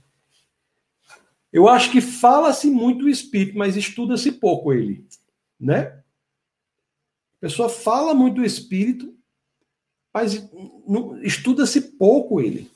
[1.51, 5.07] Eu acho que fala-se muito o Espírito, mas estuda-se pouco ele,
[5.59, 5.98] né?
[7.39, 9.15] A pessoa fala muito do Espírito,
[10.12, 10.48] mas
[11.23, 12.70] estuda-se pouco ele.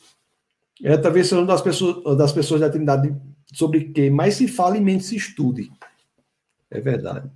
[0.83, 3.15] É talvez seja uma das pessoas, das pessoas da Trindade
[3.53, 5.71] sobre quem mais se fala e menos se estude.
[6.71, 7.31] É verdade.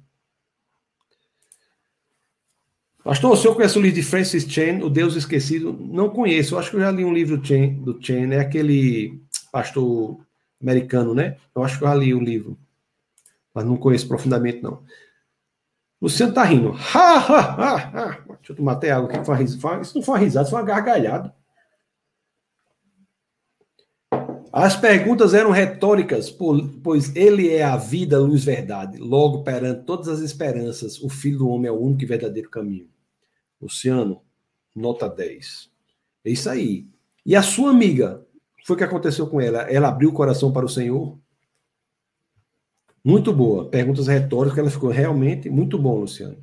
[3.02, 5.72] Pastor, o senhor conhece o livro de Francis Chan, O Deus Esquecido?
[5.72, 8.40] Não conheço, eu acho que eu já li um livro do Chan, do Chan é
[8.40, 9.20] aquele
[9.52, 10.18] pastor
[10.60, 11.36] americano, né?
[11.54, 12.58] Eu acho que eu já li o livro,
[13.54, 14.82] mas não conheço profundamente, não.
[16.00, 16.72] Luciano tá rindo.
[16.94, 18.08] Ha, ha, ha, ha.
[18.26, 19.42] Deixa eu tomar até água aqui.
[19.44, 21.34] Isso não foi uma risada, foi uma gargalhada.
[24.52, 28.96] As perguntas eram retóricas, pois ele é a vida, luz, verdade.
[28.96, 32.88] Logo, perante todas as esperanças, o Filho do Homem é o único e verdadeiro caminho.
[33.60, 34.22] Luciano,
[34.74, 35.70] nota 10.
[36.24, 36.86] É isso aí.
[37.24, 38.24] E a sua amiga,
[38.66, 39.62] foi o que aconteceu com ela?
[39.62, 41.18] Ela abriu o coração para o Senhor?
[43.06, 43.66] Muito boa.
[43.66, 46.38] Perguntas retóricas, ela ficou realmente muito bom, Luciano.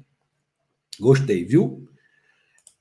[0.98, 1.85] Gostei, viu?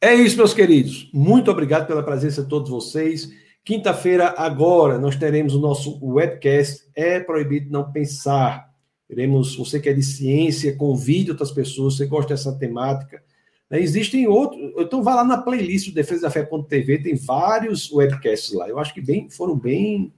[0.00, 1.10] É isso, meus queridos.
[1.12, 3.32] Muito obrigado pela presença de todos vocês.
[3.64, 8.72] Quinta-feira, agora, nós teremos o nosso webcast É Proibido Não Pensar.
[9.08, 13.20] Teremos, você que é de ciência, convide outras pessoas, você gosta dessa temática.
[13.68, 18.52] Né, existem outros, então vá lá na playlist do Defesa da Fé.tv, tem vários webcasts
[18.52, 18.68] lá.
[18.68, 20.14] Eu acho que bem, foram bem,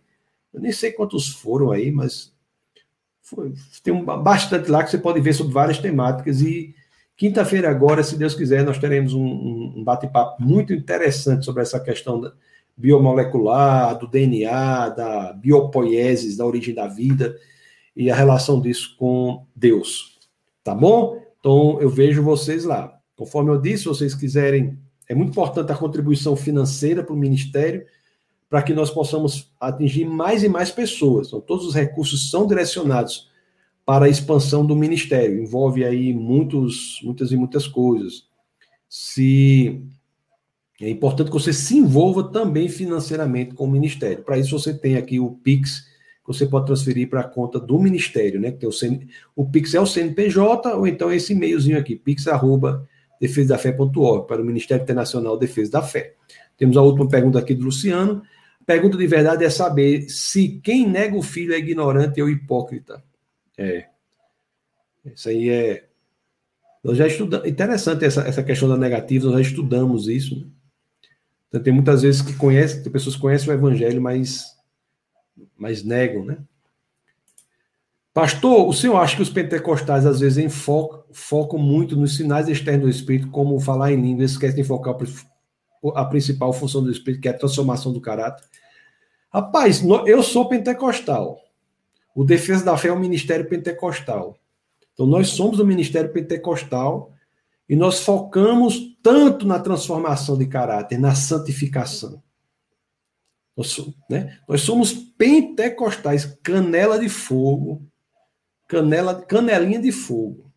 [0.52, 2.33] eu nem sei quantos foram aí, mas
[3.82, 6.40] tem um, bastante lá que você pode ver sobre várias temáticas.
[6.40, 6.74] E
[7.16, 12.20] quinta-feira agora, se Deus quiser, nós teremos um, um bate-papo muito interessante sobre essa questão
[12.20, 12.32] da,
[12.76, 17.36] biomolecular, do DNA, da biopoiesis, da origem da vida
[17.96, 20.18] e a relação disso com Deus.
[20.62, 21.22] Tá bom?
[21.38, 22.98] Então eu vejo vocês lá.
[23.16, 24.78] Conforme eu disse, se vocês quiserem,
[25.08, 27.86] é muito importante a contribuição financeira para o ministério,
[28.54, 31.26] para que nós possamos atingir mais e mais pessoas.
[31.26, 33.28] Então, todos os recursos são direcionados
[33.84, 35.42] para a expansão do ministério.
[35.42, 38.28] Envolve aí muitos, muitas e muitas coisas.
[38.88, 39.82] Se
[40.80, 44.22] é importante que você se envolva também financeiramente com o Ministério.
[44.22, 45.80] Para isso, você tem aqui o Pix,
[46.24, 48.52] que você pode transferir para a conta do Ministério, né?
[48.52, 49.04] Que o, CN...
[49.34, 55.36] o Pix é o CNPJ, ou então esse e-mailzinho aqui, pix.defesadafé.org, para o Ministério Internacional
[55.36, 56.14] Defesa da Fé.
[56.56, 58.22] Temos a última pergunta aqui do Luciano.
[58.66, 63.02] Pergunta de verdade é saber se quem nega o filho é ignorante ou hipócrita.
[63.58, 63.86] É.
[65.04, 65.86] Isso aí é.
[66.82, 67.46] Nós já estudamos.
[67.46, 70.40] Interessante essa, essa questão da negativa, nós já estudamos isso.
[70.40, 70.46] Né?
[71.48, 74.56] Então, tem muitas vezes que conhecem, tem pessoas que conhecem o evangelho, mas,
[75.56, 76.38] mas negam, né?
[78.12, 82.84] Pastor, o senhor acha que os pentecostais às vezes enfocam, focam muito nos sinais externos
[82.84, 84.96] do Espírito, como falar em línguas, esquecem de focar
[85.96, 88.44] a principal função do Espírito, que é a transformação do caráter?
[89.34, 91.40] Rapaz, eu sou pentecostal.
[92.14, 94.38] O Defesa da Fé é um ministério pentecostal.
[94.92, 97.12] Então, nós somos o ministério pentecostal
[97.68, 102.22] e nós focamos tanto na transformação de caráter, na santificação.
[103.56, 103.76] Nós,
[104.08, 104.38] né?
[104.48, 107.82] nós somos pentecostais, canela de fogo,
[108.68, 110.52] canela, canelinha de fogo.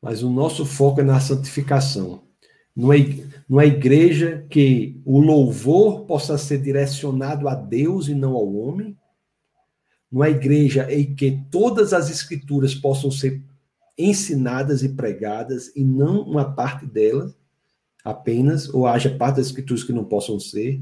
[0.00, 2.25] Mas o nosso foco é na santificação.
[2.76, 8.96] Não é, igreja que o louvor possa ser direcionado a Deus e não ao homem.
[10.22, 13.42] É igreja em que todas as escrituras possam ser
[13.98, 17.34] ensinadas e pregadas e não uma parte delas
[18.04, 20.80] apenas, ou haja parte das escrituras que não possam ser.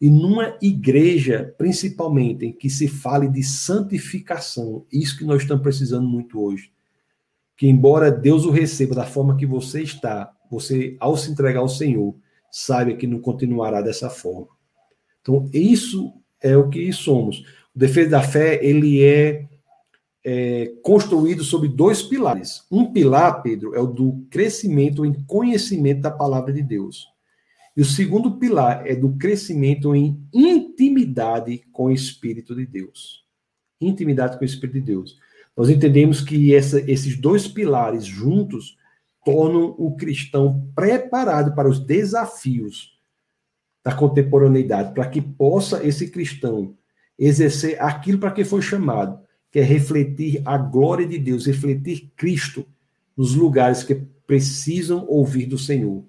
[0.00, 6.06] E numa igreja, principalmente, em que se fale de santificação, isso que nós estamos precisando
[6.06, 6.70] muito hoje.
[7.56, 11.68] Que embora Deus o receba da forma que você está, você, ao se entregar ao
[11.68, 12.14] Senhor,
[12.50, 14.48] saiba que não continuará dessa forma.
[15.20, 17.40] Então, isso é o que somos.
[17.74, 19.48] O defesa da fé, ele é
[20.24, 22.64] é, construído sobre dois pilares.
[22.70, 27.08] Um pilar, Pedro, é o do crescimento em conhecimento da palavra de Deus.
[27.76, 33.24] E o segundo pilar é do crescimento em intimidade com o Espírito de Deus.
[33.80, 35.16] Intimidade com o Espírito de Deus.
[35.56, 38.76] Nós entendemos que essa, esses dois pilares juntos
[39.24, 42.98] tornam o cristão preparado para os desafios
[43.84, 46.76] da contemporaneidade, para que possa esse cristão
[47.18, 49.20] exercer aquilo para que foi chamado,
[49.50, 52.66] que é refletir a glória de Deus, refletir Cristo
[53.16, 53.94] nos lugares que
[54.26, 56.04] precisam ouvir do Senhor.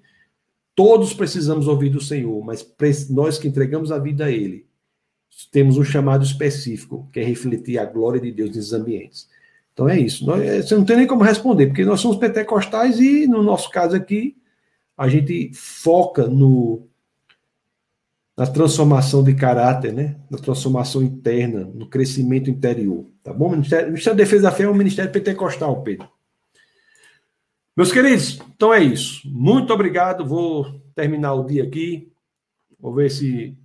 [0.74, 2.66] Todos precisamos ouvir do Senhor, mas
[3.10, 4.66] nós que entregamos a vida a Ele,
[5.50, 9.28] temos um chamado específico, que é refletir a glória de Deus nesses ambientes.
[9.74, 10.30] Então é isso.
[10.32, 13.94] É, você não tem nem como responder, porque nós somos pentecostais e, no nosso caso
[13.94, 14.36] aqui,
[14.96, 16.86] a gente foca no,
[18.36, 20.16] na transformação de caráter, né?
[20.30, 23.04] na transformação interna, no crescimento interior.
[23.22, 23.48] Tá bom?
[23.48, 26.08] O Ministério, Ministério da Defesa da Fé é um ministério pentecostal, Pedro.
[27.76, 29.28] Meus queridos, então é isso.
[29.28, 30.24] Muito obrigado.
[30.24, 32.12] Vou terminar o dia aqui.
[32.78, 33.56] Vou ver se,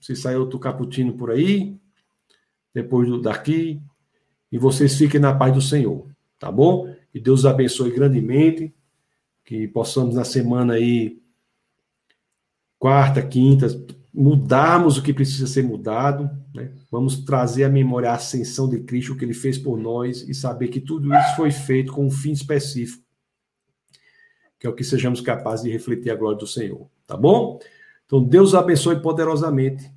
[0.00, 1.76] se sai outro cappuccino por aí,
[2.74, 3.80] depois do, daqui.
[4.52, 6.06] E vocês fiquem na paz do Senhor.
[6.38, 6.94] Tá bom?
[7.10, 8.72] Que Deus os abençoe grandemente.
[9.44, 11.18] Que possamos na semana aí,
[12.78, 13.66] quarta, quinta,
[14.12, 16.70] mudarmos o que precisa ser mudado, né?
[16.90, 20.34] vamos trazer à memória a ascensão de Cristo, o que ele fez por nós, e
[20.34, 23.02] saber que tudo isso foi feito com um fim específico,
[24.60, 27.58] que é o que sejamos capazes de refletir a glória do Senhor, tá bom?
[28.04, 29.90] Então, Deus abençoe poderosamente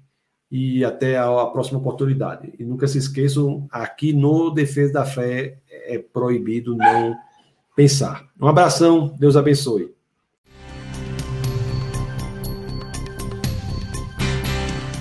[0.58, 2.54] e até a próxima oportunidade.
[2.58, 7.14] E nunca se esqueçam, aqui no Defesa da Fé é proibido não
[7.76, 8.26] pensar.
[8.40, 9.94] Um abração, Deus abençoe.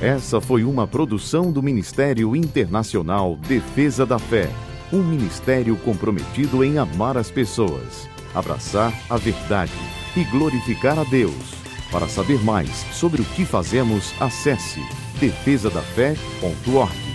[0.03, 4.51] Essa foi uma produção do Ministério Internacional Defesa da Fé,
[4.93, 9.73] um ministério comprometido em amar as pessoas, abraçar a verdade
[10.17, 11.55] e glorificar a Deus.
[11.93, 14.81] Para saber mais sobre o que fazemos, acesse
[15.21, 17.14] defesadafé.org.